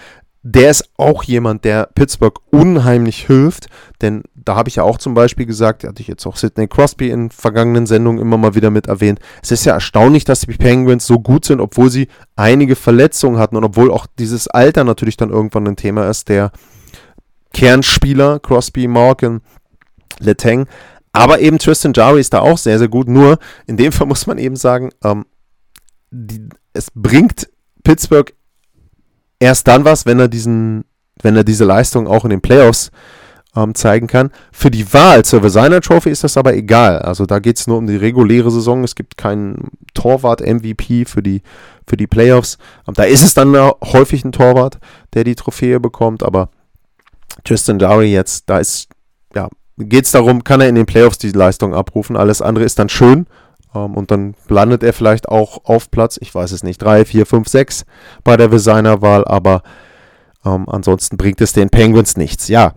der 0.46 0.70
ist 0.70 0.90
auch 0.98 1.24
jemand, 1.24 1.64
der 1.64 1.90
Pittsburgh 1.96 2.38
unheimlich 2.52 3.26
hilft, 3.26 3.68
denn 4.02 4.24
da 4.36 4.56
habe 4.56 4.68
ich 4.68 4.76
ja 4.76 4.84
auch 4.84 4.98
zum 4.98 5.14
Beispiel 5.14 5.46
gesagt, 5.46 5.86
hatte 5.86 6.02
ich 6.02 6.10
jetzt 6.10 6.26
auch 6.26 6.36
Sidney 6.36 6.68
Crosby 6.68 7.10
in 7.10 7.30
vergangenen 7.30 7.86
Sendungen 7.86 8.22
immer 8.22 8.38
mal 8.38 8.54
wieder 8.54 8.70
mit 8.70 8.88
erwähnt. 8.88 9.20
Es 9.42 9.52
ist 9.52 9.64
ja 9.64 9.74
erstaunlich, 9.74 10.26
dass 10.26 10.42
die 10.42 10.52
Penguins 10.52 11.08
so 11.08 11.20
gut 11.20 11.46
sind, 11.46 11.62
obwohl 11.62 11.90
sie 11.90 12.10
einige 12.36 12.76
Verletzungen 12.76 13.40
hatten 13.40 13.56
und 13.56 13.64
obwohl 13.64 13.90
auch 13.90 14.06
dieses 14.20 14.50
Alter 14.50 14.84
natürlich 14.84 15.16
dann 15.16 15.30
irgendwann 15.30 15.66
ein 15.66 15.78
Thema 15.78 16.10
ist. 16.10 16.28
Der 16.28 16.52
Kernspieler 17.54 18.40
Crosby, 18.42 18.88
Malkin, 18.88 19.40
Letang. 20.20 20.68
Aber 21.14 21.40
eben 21.40 21.60
Tristan 21.60 21.94
Jari 21.96 22.20
ist 22.20 22.34
da 22.34 22.40
auch 22.40 22.58
sehr, 22.58 22.80
sehr 22.80 22.90
gut. 22.90 23.08
Nur 23.08 23.38
in 23.66 23.78
dem 23.78 23.94
Fall 23.94 24.08
muss 24.08 24.28
man 24.28 24.38
eben 24.38 24.58
sagen, 24.58 24.90
ähm, 25.06 25.26
die, 26.12 26.50
es 26.74 26.88
bringt 26.94 27.50
Pittsburgh 27.84 28.34
erst 29.44 29.68
dann 29.68 29.86
was, 29.86 30.06
wenn 30.06 30.20
er 30.20 30.28
diesen, 30.28 30.86
wenn 31.22 31.36
er 31.36 31.44
diese 31.44 31.66
Leistung 31.66 32.08
auch 32.08 32.24
in 32.24 32.32
den 32.32 32.42
Playoffs 32.42 32.92
ähm, 33.56 33.76
zeigen 33.76 34.08
kann. 34.08 34.32
Für 34.52 34.72
die 34.72 34.94
Wahl 34.94 35.24
zur 35.24 35.42
Designer 35.42 35.82
Trophy 35.82 36.10
ist 36.10 36.24
das 36.24 36.38
aber 36.38 36.56
egal. 36.56 37.00
Also 37.00 37.26
da 37.26 37.40
geht 37.40 37.60
es 37.60 37.68
nur 37.68 37.78
um 37.78 37.88
die 37.88 37.96
reguläre 37.96 38.50
Saison. 38.52 38.84
Es 38.84 38.96
gibt 38.96 39.18
keinen 39.18 39.70
Torwart-MVP 39.94 41.06
für 41.06 41.22
die, 41.22 41.42
für 41.88 41.98
die 41.98 42.08
Playoffs. 42.08 42.58
Ähm, 42.88 42.96
da 42.96 43.04
ist 43.04 43.24
es 43.24 43.34
dann 43.34 43.56
häufig 43.56 44.26
ein 44.26 44.32
Torwart, 44.32 44.80
der 45.14 45.24
die 45.24 45.36
Trophäe 45.36 45.80
bekommt, 45.80 46.24
aber 46.24 46.50
Tristan 47.44 47.80
Dowry 47.80 48.12
jetzt, 48.12 48.50
da 48.50 48.60
ist, 48.60 48.90
ja, 49.36 49.50
geht 49.78 50.06
es 50.06 50.12
darum, 50.12 50.44
kann 50.44 50.62
er 50.62 50.70
in 50.70 50.76
den 50.76 50.86
Playoffs 50.86 51.18
die 51.18 51.32
Leistung 51.32 51.74
abrufen. 51.74 52.16
Alles 52.16 52.42
andere 52.42 52.66
ist 52.66 52.80
dann 52.80 52.90
schön. 52.90 53.28
Um, 53.74 53.86
ähm, 53.86 53.98
und 53.98 54.12
dann 54.12 54.36
landet 54.48 54.84
er 54.84 54.94
vielleicht 54.94 55.30
auch 55.30 55.66
auf 55.66 55.90
Platz, 55.90 56.18
ich 56.22 56.34
weiß 56.34 56.52
es 56.52 56.64
nicht, 56.64 56.82
3, 56.82 57.06
4, 57.06 57.26
5, 57.26 57.48
6 57.48 57.86
bei 58.24 58.38
der 58.38 58.48
Designerwahl, 58.48 59.26
aber 59.26 59.64
um, 60.44 60.54
ähm, 60.54 60.70
ansonsten 60.70 61.18
bringt 61.18 61.42
es 61.42 61.54
den 61.54 61.70
Penguins 61.70 62.18
nichts. 62.18 62.48
Ja, 62.50 62.74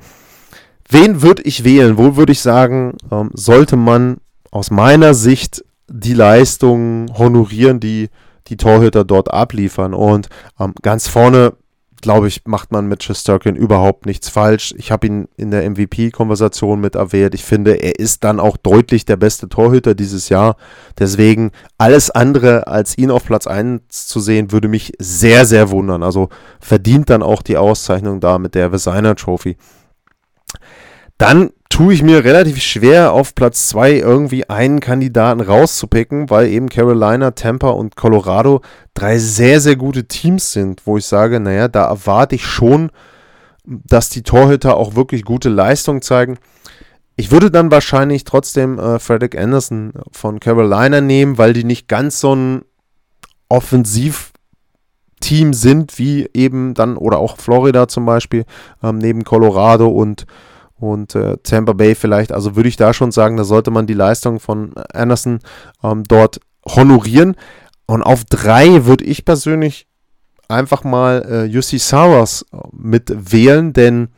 Wen 0.89 1.23
würde 1.23 1.43
ich 1.43 1.65
wählen? 1.65 1.99
Wo 1.99 2.17
würde 2.17 2.33
ich 2.33 2.41
sagen, 2.41 2.97
ähm, 3.11 3.31
sollte 3.35 3.77
man 3.77 4.19
aus 4.51 4.71
meiner 4.71 5.15
Sicht 5.15 5.65
die 5.89 6.15
Leistungen 6.15 7.11
honorieren, 7.19 7.81
die 7.81 8.09
die 8.47 8.57
Torhüter 8.57 9.05
dort 9.05 9.33
abliefern? 9.33 9.95
Und 9.95 10.29
ganz 10.83 11.09
vorne, 11.09 11.55
glaube 12.07 12.29
ich, 12.29 12.43
macht 12.47 12.71
man 12.71 12.87
mit 12.87 13.03
Shesterkin 13.03 13.57
überhaupt 13.57 14.07
nichts 14.07 14.29
falsch. 14.29 14.73
Ich 14.79 14.93
habe 14.93 15.09
ihn 15.09 15.29
in 15.37 15.51
der 15.51 15.69
MVP-Konversation 15.69 16.81
mit 16.81 16.95
erwähnt. 16.95 17.35
Ich 17.35 17.45
finde, 17.45 17.73
er 17.73 17.99
ist 17.99 18.23
dann 18.23 18.39
auch 18.39 18.57
deutlich 18.57 19.07
der 19.07 19.17
beste 19.17 19.49
Torhüter 19.49 19.97
dieses 19.97 20.29
Jahr. 20.29 20.57
Deswegen 21.01 21.51
alles 21.79 22.13
andere 22.13 22.69
als 22.69 22.97
ihn 22.97 23.11
auf 23.11 23.25
Platz 23.25 23.49
1 23.49 24.07
zu 24.07 24.21
sehen, 24.21 24.53
würde 24.53 24.69
mich 24.69 24.93
sehr, 25.01 25.47
sehr 25.47 25.71
wundern. 25.71 26.05
Also 26.05 26.29
verdient 26.61 27.11
dann 27.11 27.25
auch 27.25 27.43
die 27.43 27.57
Auszeichnung 27.57 28.21
da 28.21 28.39
mit 28.39 28.55
der 28.55 28.71
Vesigner 28.71 29.17
Trophy 29.17 29.57
dann 31.19 31.51
tue 31.69 31.95
ich 31.95 32.03
mir 32.03 32.25
relativ 32.25 32.63
schwer, 32.63 33.13
auf 33.13 33.35
Platz 33.35 33.69
2 33.69 33.95
irgendwie 33.95 34.49
einen 34.49 34.81
Kandidaten 34.81 35.41
rauszupicken, 35.41 36.31
weil 36.31 36.49
eben 36.49 36.69
Carolina, 36.69 37.33
Tampa 37.33 37.71
und 37.71 37.97
Colorado 37.97 38.61
drei 38.95 39.19
sehr, 39.19 39.61
sehr 39.61 39.77
gute 39.77 40.07
Teams 40.07 40.53
sind, 40.53 40.87
wo 40.87 40.97
ich 40.97 41.07
sage, 41.07 41.41
naja, 41.41 41.69
da 41.69 41.87
erwarte 41.87 42.35
ich 42.35 42.47
schon, 42.47 42.91
dass 43.65 44.11
die 44.11 44.23
Torhüter 44.23 44.77
auch 44.77 44.95
wirklich 44.95 45.25
gute 45.25 45.49
Leistung 45.49 46.03
zeigen. 46.03 46.39
Ich 47.17 47.31
würde 47.31 47.51
dann 47.51 47.71
wahrscheinlich 47.71 48.25
trotzdem 48.25 48.79
äh, 48.79 48.99
Frederick 48.99 49.37
Anderson 49.37 49.93
von 50.13 50.39
Carolina 50.39 51.01
nehmen, 51.01 51.39
weil 51.39 51.53
die 51.53 51.65
nicht 51.65 51.89
ganz 51.89 52.21
so 52.21 52.35
ein 52.35 52.63
Offensivteam 53.49 55.53
sind, 55.53 55.99
wie 55.99 56.29
eben 56.35 56.75
dann, 56.75 56.97
oder 56.97 57.19
auch 57.19 57.39
Florida 57.39 57.89
zum 57.89 58.05
Beispiel, 58.05 58.45
ähm, 58.83 58.99
neben 58.99 59.25
Colorado 59.25 59.89
und 59.89 60.27
und 60.79 61.15
äh, 61.15 61.37
Tampa 61.43 61.73
Bay 61.73 61.95
vielleicht. 61.95 62.33
Also 62.33 62.57
würde 62.57 62.69
ich 62.69 62.77
da 62.77 62.93
schon 62.93 63.13
sagen, 63.13 63.37
da 63.37 63.45
sollte 63.45 63.71
man 63.71 63.87
die 63.87 63.95
Leistung 63.95 64.41
von 64.41 64.75
Anderson 64.93 65.41
ähm, 65.83 66.05
dort 66.05 66.41
honorieren. 66.67 67.37
Und 67.87 68.03
auf 68.03 68.25
drei 68.25 68.85
würde 68.85 69.05
ich 69.05 69.25
persönlich 69.25 69.87
einfach 70.49 70.85
mal 70.85 71.25
äh, 71.29 71.45
Jussi 71.45 71.79
Saros 71.79 72.43
äh, 72.53 72.57
mit 72.73 73.33
wählen, 73.33 73.73
denn 73.73 74.09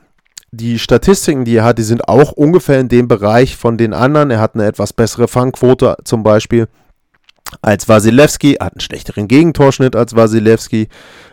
die 0.51 0.79
Statistiken, 0.79 1.45
die 1.45 1.57
er 1.57 1.65
hat, 1.65 1.79
die 1.79 1.83
sind 1.83 2.09
auch 2.09 2.33
ungefähr 2.33 2.81
in 2.81 2.89
dem 2.89 3.07
Bereich 3.07 3.57
von 3.57 3.77
den 3.77 3.93
anderen. 3.93 4.31
Er 4.31 4.41
hat 4.41 4.55
eine 4.55 4.65
etwas 4.65 4.95
bessere 4.95 5.29
Fangquote 5.29 5.97
zum 6.05 6.23
Beispiel 6.23 6.69
als 7.61 7.89
Wasilewski, 7.89 8.55
hat 8.55 8.75
einen 8.75 8.81
schlechteren 8.81 9.29
Gegentorschnitt 9.29 9.95
als 9.95 10.17
Wasilewski, 10.17 10.89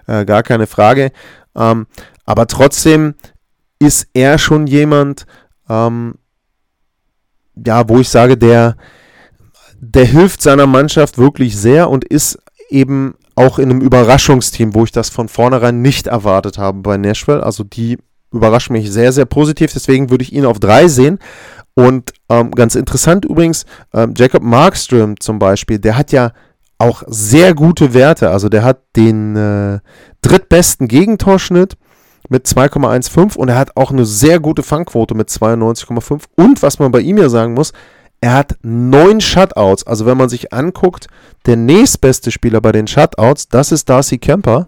äh, 0.07 0.25
gar 0.25 0.43
keine 0.43 0.67
Frage. 0.67 1.11
Ähm, 1.55 1.87
aber 2.25 2.47
trotzdem 2.47 3.15
ist 3.79 4.07
er 4.13 4.37
schon 4.37 4.67
jemand, 4.67 5.25
ähm, 5.69 6.15
ja, 7.55 7.87
wo 7.87 7.99
ich 7.99 8.09
sage, 8.09 8.37
der, 8.37 8.75
der 9.79 10.05
hilft 10.05 10.41
seiner 10.41 10.67
Mannschaft 10.67 11.17
wirklich 11.17 11.57
sehr 11.57 11.89
und 11.89 12.05
ist 12.05 12.39
eben 12.69 13.15
auch 13.35 13.59
in 13.59 13.69
einem 13.69 13.81
Überraschungsteam, 13.81 14.73
wo 14.73 14.83
ich 14.83 14.91
das 14.91 15.09
von 15.09 15.27
vornherein 15.27 15.81
nicht 15.81 16.07
erwartet 16.07 16.57
habe 16.57 16.79
bei 16.79 16.97
Nashville. 16.97 17.43
Also 17.43 17.63
die 17.63 17.97
überraschen 18.31 18.73
mich 18.73 18.91
sehr, 18.91 19.11
sehr 19.11 19.25
positiv. 19.25 19.73
Deswegen 19.73 20.09
würde 20.09 20.23
ich 20.23 20.33
ihn 20.33 20.45
auf 20.45 20.59
drei 20.59 20.87
sehen. 20.87 21.19
Und 21.73 22.13
ähm, 22.29 22.51
ganz 22.51 22.75
interessant 22.75 23.25
übrigens, 23.25 23.65
ähm, 23.93 24.13
Jacob 24.15 24.43
Markström 24.43 25.19
zum 25.19 25.39
Beispiel, 25.39 25.79
der 25.79 25.97
hat 25.97 26.11
ja 26.11 26.31
auch 26.77 27.03
sehr 27.07 27.53
gute 27.53 27.93
Werte. 27.93 28.29
Also 28.29 28.49
der 28.49 28.63
hat 28.63 28.81
den 28.95 29.35
äh, 29.35 29.79
drittbesten 30.21 30.87
Gegentorschnitt 30.87 31.77
mit 32.29 32.45
2,15 32.45 33.37
und 33.37 33.49
er 33.49 33.57
hat 33.57 33.75
auch 33.75 33.91
eine 33.91 34.05
sehr 34.05 34.39
gute 34.39 34.63
Fangquote 34.63 35.15
mit 35.15 35.29
92,5. 35.29 36.23
Und 36.35 36.61
was 36.61 36.79
man 36.79 36.91
bei 36.91 37.01
ihm 37.01 37.17
ja 37.17 37.29
sagen 37.29 37.53
muss, 37.53 37.73
er 38.21 38.33
hat 38.33 38.57
neun 38.63 39.21
Shutouts. 39.21 39.85
Also 39.85 40.05
wenn 40.05 40.17
man 40.17 40.29
sich 40.29 40.53
anguckt, 40.53 41.07
der 41.45 41.57
nächstbeste 41.57 42.31
Spieler 42.31 42.61
bei 42.61 42.71
den 42.71 42.87
Shutouts, 42.87 43.49
das 43.49 43.71
ist 43.71 43.89
Darcy 43.89 44.17
Kemper. 44.17 44.67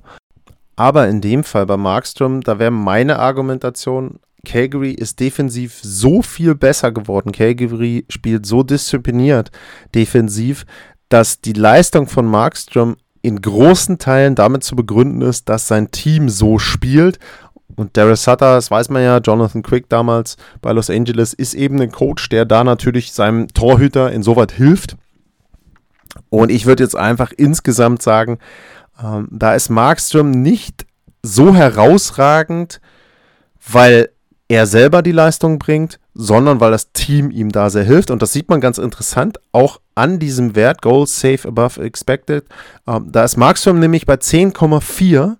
Aber 0.75 1.07
in 1.07 1.21
dem 1.21 1.43
Fall 1.43 1.65
bei 1.65 1.77
Markström, 1.77 2.41
da 2.41 2.59
wäre 2.59 2.71
meine 2.71 3.17
Argumentation, 3.17 4.19
Calgary 4.45 4.91
ist 4.91 5.19
defensiv 5.19 5.79
so 5.81 6.21
viel 6.21 6.55
besser 6.55 6.91
geworden. 6.91 7.31
Calgary 7.31 8.05
spielt 8.09 8.45
so 8.45 8.63
diszipliniert 8.63 9.51
defensiv, 9.95 10.65
dass 11.09 11.41
die 11.41 11.53
Leistung 11.53 12.07
von 12.07 12.25
Markström 12.25 12.97
in 13.21 13.41
großen 13.41 13.97
Teilen 13.97 14.35
damit 14.35 14.63
zu 14.63 14.75
begründen 14.75 15.21
ist, 15.21 15.49
dass 15.49 15.67
sein 15.67 15.91
Team 15.91 16.29
so 16.29 16.59
spielt 16.59 17.19
und 17.77 17.95
Darius 17.95 18.23
Sutter, 18.23 18.55
das 18.55 18.71
weiß 18.71 18.89
man 18.89 19.03
ja, 19.03 19.19
Jonathan 19.19 19.61
Quick 19.61 19.87
damals 19.87 20.35
bei 20.61 20.71
Los 20.71 20.89
Angeles, 20.89 21.33
ist 21.33 21.53
eben 21.53 21.79
ein 21.79 21.91
Coach, 21.91 22.27
der 22.27 22.43
da 22.43 22.63
natürlich 22.63 23.13
seinem 23.13 23.47
Torhüter 23.49 24.11
insoweit 24.11 24.51
hilft. 24.51 24.97
Und 26.29 26.51
ich 26.51 26.65
würde 26.65 26.83
jetzt 26.83 26.95
einfach 26.95 27.31
insgesamt 27.37 28.01
sagen, 28.01 28.39
ähm, 29.01 29.27
da 29.31 29.53
ist 29.53 29.69
Markström 29.69 30.31
nicht 30.31 30.87
so 31.21 31.53
herausragend, 31.53 32.81
weil 33.71 34.09
er 34.47 34.65
selber 34.65 35.03
die 35.03 35.11
Leistung 35.11 35.59
bringt, 35.59 35.99
sondern 36.15 36.59
weil 36.59 36.71
das 36.71 36.93
Team 36.93 37.29
ihm 37.29 37.51
da 37.51 37.69
sehr 37.69 37.83
hilft. 37.83 38.09
Und 38.09 38.23
das 38.23 38.33
sieht 38.33 38.49
man 38.49 38.59
ganz 38.59 38.79
interessant 38.79 39.39
auch 39.51 39.79
an 39.93 40.17
diesem 40.17 40.55
Wert, 40.55 40.81
Goals 40.81 41.19
Safe 41.19 41.47
Above 41.47 41.83
Expected. 41.83 42.45
Ähm, 42.87 43.11
da 43.11 43.23
ist 43.23 43.37
Markström 43.37 43.79
nämlich 43.79 44.07
bei 44.07 44.15
10,4 44.15 45.35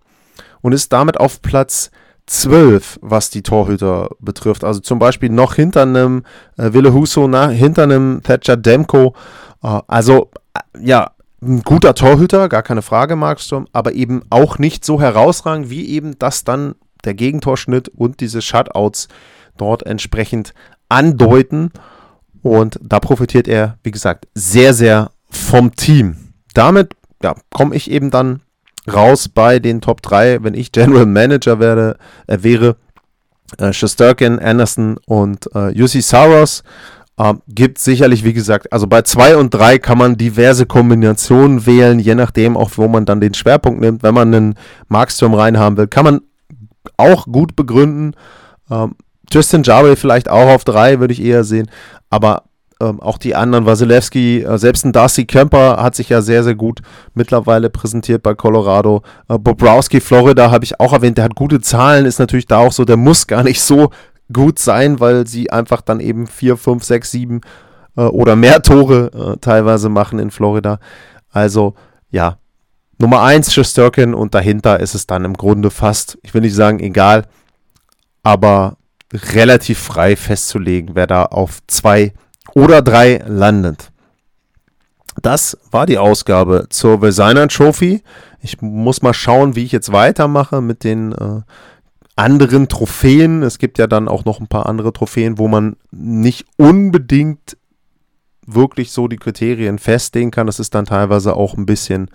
und 0.61 0.71
ist 0.71 0.93
damit 0.93 1.19
auf 1.19 1.41
Platz 1.41 1.89
12, 2.27 2.99
was 3.01 3.29
die 3.29 3.41
Torhüter 3.41 4.09
betrifft. 4.19 4.63
Also 4.63 4.79
zum 4.81 4.99
Beispiel 4.99 5.29
noch 5.29 5.55
hinter 5.55 5.83
einem 5.83 6.23
äh, 6.57 6.73
Wille 6.73 6.93
Huso, 6.93 7.27
na, 7.27 7.49
hinter 7.49 7.83
einem 7.83 8.21
Thatcher 8.21 8.57
Demko. 8.57 9.15
Äh, 9.63 9.79
also 9.87 10.29
äh, 10.53 10.59
ja, 10.85 11.11
ein 11.41 11.61
guter 11.61 11.95
Torhüter, 11.95 12.49
gar 12.49 12.63
keine 12.63 12.81
Frage, 12.81 13.15
Markstrom, 13.15 13.67
aber 13.71 13.93
eben 13.93 14.23
auch 14.29 14.59
nicht 14.59 14.83
so 14.83 14.99
herausragend, 14.99 15.69
wie 15.69 15.87
eben 15.89 16.17
das 16.19 16.43
dann 16.43 16.75
der 17.05 17.13
Gegentorschnitt 17.13 17.89
und 17.89 18.19
diese 18.19 18.41
Shutouts 18.41 19.07
dort 19.55 19.85
entsprechend 19.85 20.53
andeuten. 20.89 21.71
Und 22.41 22.79
da 22.81 22.99
profitiert 22.99 23.47
er, 23.47 23.77
wie 23.83 23.91
gesagt, 23.91 24.27
sehr, 24.33 24.73
sehr 24.73 25.11
vom 25.29 25.75
Team. 25.75 26.33
Damit 26.53 26.93
ja, 27.23 27.35
komme 27.51 27.75
ich 27.75 27.89
eben 27.89 28.11
dann 28.11 28.41
raus 28.91 29.29
bei 29.29 29.59
den 29.59 29.81
Top 29.81 30.01
3, 30.01 30.43
wenn 30.43 30.53
ich 30.53 30.71
General 30.71 31.05
Manager 31.05 31.59
werde, 31.59 31.97
äh, 32.27 32.37
wäre. 32.41 32.77
Äh, 33.57 33.71
Shesterkin, 33.71 34.39
Anderson 34.39 34.97
und 35.05 35.49
äh, 35.55 35.81
UC 35.81 36.01
Saros. 36.01 36.63
Ähm, 37.19 37.41
gibt 37.47 37.79
sicherlich, 37.79 38.23
wie 38.23 38.33
gesagt, 38.33 38.71
also 38.71 38.85
bei 38.85 39.01
2 39.01 39.37
und 39.37 39.51
3 39.51 39.79
kann 39.79 39.97
man 39.97 40.17
diverse 40.17 40.67
Kombinationen 40.67 41.65
wählen, 41.65 41.97
je 41.97 42.13
nachdem 42.13 42.55
auch, 42.55 42.71
wo 42.75 42.87
man 42.87 43.05
dann 43.05 43.21
den 43.21 43.33
Schwerpunkt 43.33 43.81
nimmt. 43.81 44.03
Wenn 44.03 44.13
man 44.13 44.33
einen 44.33 44.55
Markstrom 44.87 45.33
reinhaben 45.33 45.77
will, 45.77 45.87
kann 45.87 46.03
man 46.05 46.21
auch 46.97 47.25
gut 47.25 47.55
begründen. 47.55 48.13
Ähm, 48.69 48.95
Justin 49.31 49.63
Jarway 49.63 49.95
vielleicht 49.95 50.29
auch 50.29 50.47
auf 50.47 50.63
3, 50.63 50.99
würde 50.99 51.13
ich 51.13 51.23
eher 51.23 51.43
sehen. 51.43 51.69
Aber 52.09 52.43
ähm, 52.79 52.99
auch 52.99 53.17
die 53.17 53.35
anderen, 53.35 53.65
Wasilewski, 53.65 54.43
äh, 54.43 54.57
selbst 54.57 54.85
ein 54.85 54.91
Darcy 54.91 55.25
Kemper 55.25 55.81
hat 55.81 55.95
sich 55.95 56.09
ja 56.09 56.21
sehr, 56.21 56.43
sehr 56.43 56.55
gut 56.55 56.81
mittlerweile 57.13 57.69
präsentiert 57.69 58.23
bei 58.23 58.35
Colorado. 58.35 59.01
Äh, 59.27 59.37
Bobrowski, 59.37 59.99
Florida 59.99 60.51
habe 60.51 60.65
ich 60.65 60.79
auch 60.79 60.93
erwähnt, 60.93 61.17
der 61.17 61.25
hat 61.25 61.35
gute 61.35 61.61
Zahlen, 61.61 62.05
ist 62.05 62.19
natürlich 62.19 62.45
da 62.45 62.57
auch 62.57 62.71
so, 62.71 62.85
der 62.85 62.97
muss 62.97 63.27
gar 63.27 63.43
nicht 63.43 63.61
so 63.61 63.89
gut 64.31 64.59
sein, 64.59 64.99
weil 64.99 65.25
sie 65.25 65.51
einfach 65.51 65.81
dann 65.81 65.99
eben 65.99 66.27
4, 66.27 66.57
5, 66.57 66.83
6, 66.83 67.11
7 67.11 67.41
oder 67.95 68.35
mehr 68.35 68.61
Tore 68.61 69.09
äh, 69.33 69.37
teilweise 69.39 69.89
machen 69.89 70.19
in 70.19 70.29
Florida. 70.29 70.77
Also, 71.31 71.73
ja, 72.11 72.37
Nummer 72.99 73.21
1 73.21 73.53
Shesterkin 73.53 74.13
und 74.13 74.35
dahinter 74.35 74.79
ist 74.79 74.95
es 74.95 75.07
dann 75.07 75.25
im 75.25 75.33
Grunde 75.33 75.71
fast, 75.71 76.17
ich 76.23 76.33
will 76.33 76.41
nicht 76.41 76.55
sagen 76.55 76.79
egal, 76.79 77.25
aber 78.23 78.77
relativ 79.13 79.79
frei 79.79 80.15
festzulegen, 80.15 80.95
wer 80.95 81.07
da 81.07 81.25
auf 81.25 81.59
zwei 81.67 82.13
oder 82.53 82.81
drei 82.81 83.23
landet. 83.27 83.91
Das 85.21 85.57
war 85.71 85.85
die 85.85 85.97
Ausgabe 85.97 86.67
zur 86.69 86.99
Designer 86.99 87.47
Trophy. 87.47 88.03
Ich 88.41 88.61
muss 88.61 89.01
mal 89.01 89.13
schauen, 89.13 89.55
wie 89.55 89.63
ich 89.63 89.71
jetzt 89.71 89.91
weitermache 89.91 90.61
mit 90.61 90.83
den 90.83 91.11
äh, 91.11 91.41
anderen 92.15 92.67
Trophäen. 92.67 93.43
Es 93.43 93.57
gibt 93.57 93.77
ja 93.77 93.87
dann 93.87 94.07
auch 94.07 94.25
noch 94.25 94.39
ein 94.39 94.47
paar 94.47 94.67
andere 94.67 94.93
Trophäen, 94.93 95.37
wo 95.37 95.47
man 95.47 95.75
nicht 95.91 96.45
unbedingt 96.57 97.57
wirklich 98.45 98.91
so 98.91 99.07
die 99.07 99.17
Kriterien 99.17 99.79
festlegen 99.79 100.31
kann. 100.31 100.47
Das 100.47 100.59
ist 100.59 100.75
dann 100.75 100.85
teilweise 100.85 101.35
auch 101.35 101.55
ein 101.55 101.65
bisschen 101.65 102.09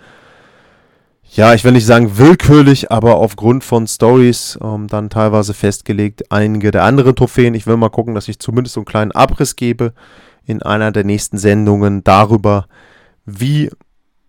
ja, 1.35 1.55
ich 1.55 1.63
will 1.63 1.71
nicht 1.71 1.87
sagen 1.87 2.19
willkürlich, 2.19 2.91
aber 2.91 3.15
aufgrund 3.15 3.63
von 3.63 3.87
Stories 3.87 4.57
ähm, 4.63 4.87
dann 4.87 5.09
teilweise 5.09 5.55
festgelegt. 5.55 6.31
Einige 6.31 6.69
der 6.69 6.83
anderen 6.83 7.15
Trophäen. 7.15 7.55
Ich 7.55 7.65
will 7.65 7.75
mal 7.75 7.89
gucken, 7.89 8.13
dass 8.13 8.27
ich 8.27 8.37
zumindest 8.37 8.75
so 8.75 8.81
einen 8.81 8.85
kleinen 8.85 9.11
Abriss 9.11 9.55
gebe 9.55 9.93
in 10.45 10.61
einer 10.61 10.91
der 10.91 11.03
nächsten 11.03 11.39
Sendungen 11.39 12.03
darüber, 12.03 12.67
wie 13.25 13.71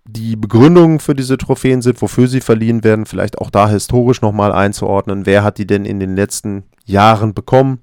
die 0.07 0.37
Begründungen 0.37 0.99
für 0.99 1.14
diese 1.14 1.37
Trophäen 1.37 1.83
sind, 1.83 2.01
wofür 2.01 2.27
sie 2.27 2.40
verliehen 2.40 2.85
werden, 2.85 3.05
vielleicht 3.05 3.38
auch 3.38 3.51
da 3.51 3.69
historisch 3.69 4.23
nochmal 4.23 4.53
einzuordnen. 4.53 5.27
Wer 5.27 5.45
hat 5.45 5.59
die 5.59 5.67
denn 5.67 5.85
in 5.85 6.01
den 6.01 6.17
letzten 6.17 6.64
Jahren 6.87 7.35
bekommen? 7.35 7.81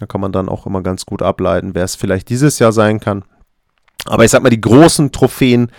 Da 0.00 0.06
kann 0.06 0.20
man 0.20 0.32
dann 0.32 0.48
auch 0.48 0.66
immer 0.66 0.82
ganz 0.82 1.06
gut 1.06 1.22
ableiten, 1.22 1.74
wer 1.74 1.84
es 1.84 1.94
vielleicht 1.94 2.28
dieses 2.28 2.58
Jahr 2.58 2.72
sein 2.72 2.98
kann. 2.98 3.24
Aber 4.06 4.24
ich 4.24 4.32
sag 4.32 4.42
mal, 4.42 4.50
die 4.50 4.60
großen 4.60 5.12
Trophäen 5.12 5.70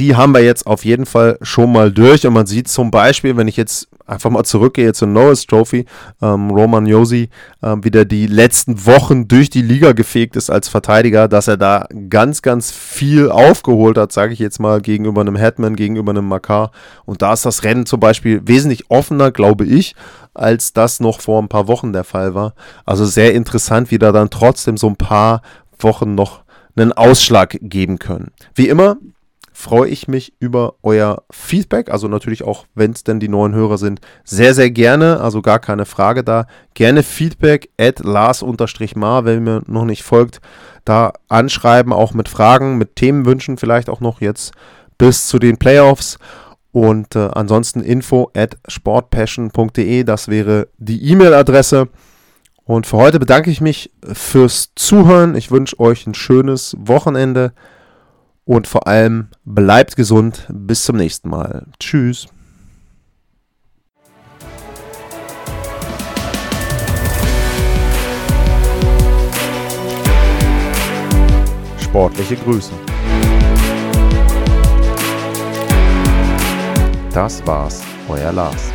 die 0.00 0.16
haben 0.16 0.32
wir 0.32 0.42
jetzt 0.42 0.66
auf 0.66 0.86
jeden 0.86 1.04
Fall 1.04 1.38
schon 1.42 1.70
mal 1.70 1.92
durch. 1.92 2.26
Und 2.26 2.32
man 2.32 2.46
sieht 2.46 2.68
zum 2.68 2.90
Beispiel, 2.90 3.36
wenn 3.36 3.48
ich 3.48 3.58
jetzt 3.58 3.86
einfach 4.06 4.30
mal 4.30 4.44
zurückgehe 4.44 4.94
zur 4.94 5.08
Norris 5.08 5.46
Trophy, 5.46 5.84
ähm, 6.22 6.50
Roman 6.50 6.86
Josi 6.86 7.28
ähm, 7.62 7.84
wieder 7.84 8.06
die 8.06 8.26
letzten 8.26 8.86
Wochen 8.86 9.28
durch 9.28 9.50
die 9.50 9.60
Liga 9.60 9.92
gefegt 9.92 10.36
ist 10.36 10.48
als 10.48 10.68
Verteidiger, 10.68 11.28
dass 11.28 11.48
er 11.48 11.58
da 11.58 11.86
ganz, 12.08 12.40
ganz 12.40 12.72
viel 12.72 13.30
aufgeholt 13.30 13.98
hat, 13.98 14.10
sage 14.10 14.32
ich 14.32 14.38
jetzt 14.38 14.58
mal, 14.58 14.80
gegenüber 14.80 15.20
einem 15.20 15.36
Hetman, 15.36 15.76
gegenüber 15.76 16.10
einem 16.10 16.26
Makar. 16.26 16.72
Und 17.04 17.20
da 17.20 17.34
ist 17.34 17.44
das 17.44 17.62
Rennen 17.62 17.84
zum 17.84 18.00
Beispiel 18.00 18.40
wesentlich 18.46 18.90
offener, 18.90 19.30
glaube 19.30 19.66
ich, 19.66 19.94
als 20.32 20.72
das 20.72 20.98
noch 21.00 21.20
vor 21.20 21.42
ein 21.42 21.48
paar 21.48 21.68
Wochen 21.68 21.92
der 21.92 22.04
Fall 22.04 22.34
war. 22.34 22.54
Also 22.86 23.04
sehr 23.04 23.34
interessant, 23.34 23.90
wie 23.90 23.98
da 23.98 24.12
dann 24.12 24.30
trotzdem 24.30 24.78
so 24.78 24.88
ein 24.88 24.96
paar 24.96 25.42
Wochen 25.78 26.14
noch 26.14 26.40
einen 26.74 26.92
Ausschlag 26.92 27.58
geben 27.60 27.98
können. 27.98 28.30
Wie 28.54 28.68
immer, 28.68 28.96
freue 29.60 29.90
ich 29.90 30.08
mich 30.08 30.32
über 30.40 30.74
euer 30.82 31.22
Feedback. 31.30 31.90
Also 31.90 32.08
natürlich 32.08 32.42
auch, 32.42 32.64
wenn 32.74 32.92
es 32.92 33.04
denn 33.04 33.20
die 33.20 33.28
neuen 33.28 33.54
Hörer 33.54 33.76
sind, 33.78 34.00
sehr, 34.24 34.54
sehr 34.54 34.70
gerne. 34.70 35.20
Also 35.20 35.42
gar 35.42 35.58
keine 35.58 35.84
Frage 35.84 36.24
da. 36.24 36.46
Gerne 36.74 37.02
Feedback 37.02 37.68
at 37.78 38.00
Lars-Mar, 38.00 39.24
wenn 39.26 39.44
mir 39.44 39.62
noch 39.66 39.84
nicht 39.84 40.02
folgt, 40.02 40.40
da 40.84 41.12
anschreiben, 41.28 41.92
auch 41.92 42.14
mit 42.14 42.28
Fragen, 42.28 42.78
mit 42.78 42.96
Themenwünschen 42.96 43.58
vielleicht 43.58 43.90
auch 43.90 44.00
noch 44.00 44.20
jetzt 44.20 44.52
bis 44.96 45.26
zu 45.26 45.38
den 45.38 45.58
Playoffs. 45.58 46.18
Und 46.72 47.14
äh, 47.14 47.28
ansonsten 47.32 47.80
info 47.80 48.30
at 48.34 48.56
sportpassion.de, 48.66 50.04
das 50.04 50.28
wäre 50.28 50.68
die 50.78 51.04
E-Mail-Adresse. 51.10 51.88
Und 52.64 52.86
für 52.86 52.96
heute 52.96 53.18
bedanke 53.18 53.50
ich 53.50 53.60
mich 53.60 53.90
fürs 54.12 54.70
Zuhören. 54.74 55.34
Ich 55.34 55.50
wünsche 55.50 55.78
euch 55.80 56.06
ein 56.06 56.14
schönes 56.14 56.76
Wochenende 56.78 57.52
und 58.44 58.66
vor 58.66 58.86
allem 58.86 59.28
bleibt 59.44 59.96
gesund. 59.96 60.46
Bis 60.50 60.84
zum 60.84 60.96
nächsten 60.96 61.28
Mal. 61.28 61.66
Tschüss. 61.78 62.26
Sportliche 71.78 72.36
Grüße. 72.36 72.72
Das 77.12 77.44
war's, 77.44 77.82
euer 78.08 78.32
Lars. 78.32 78.70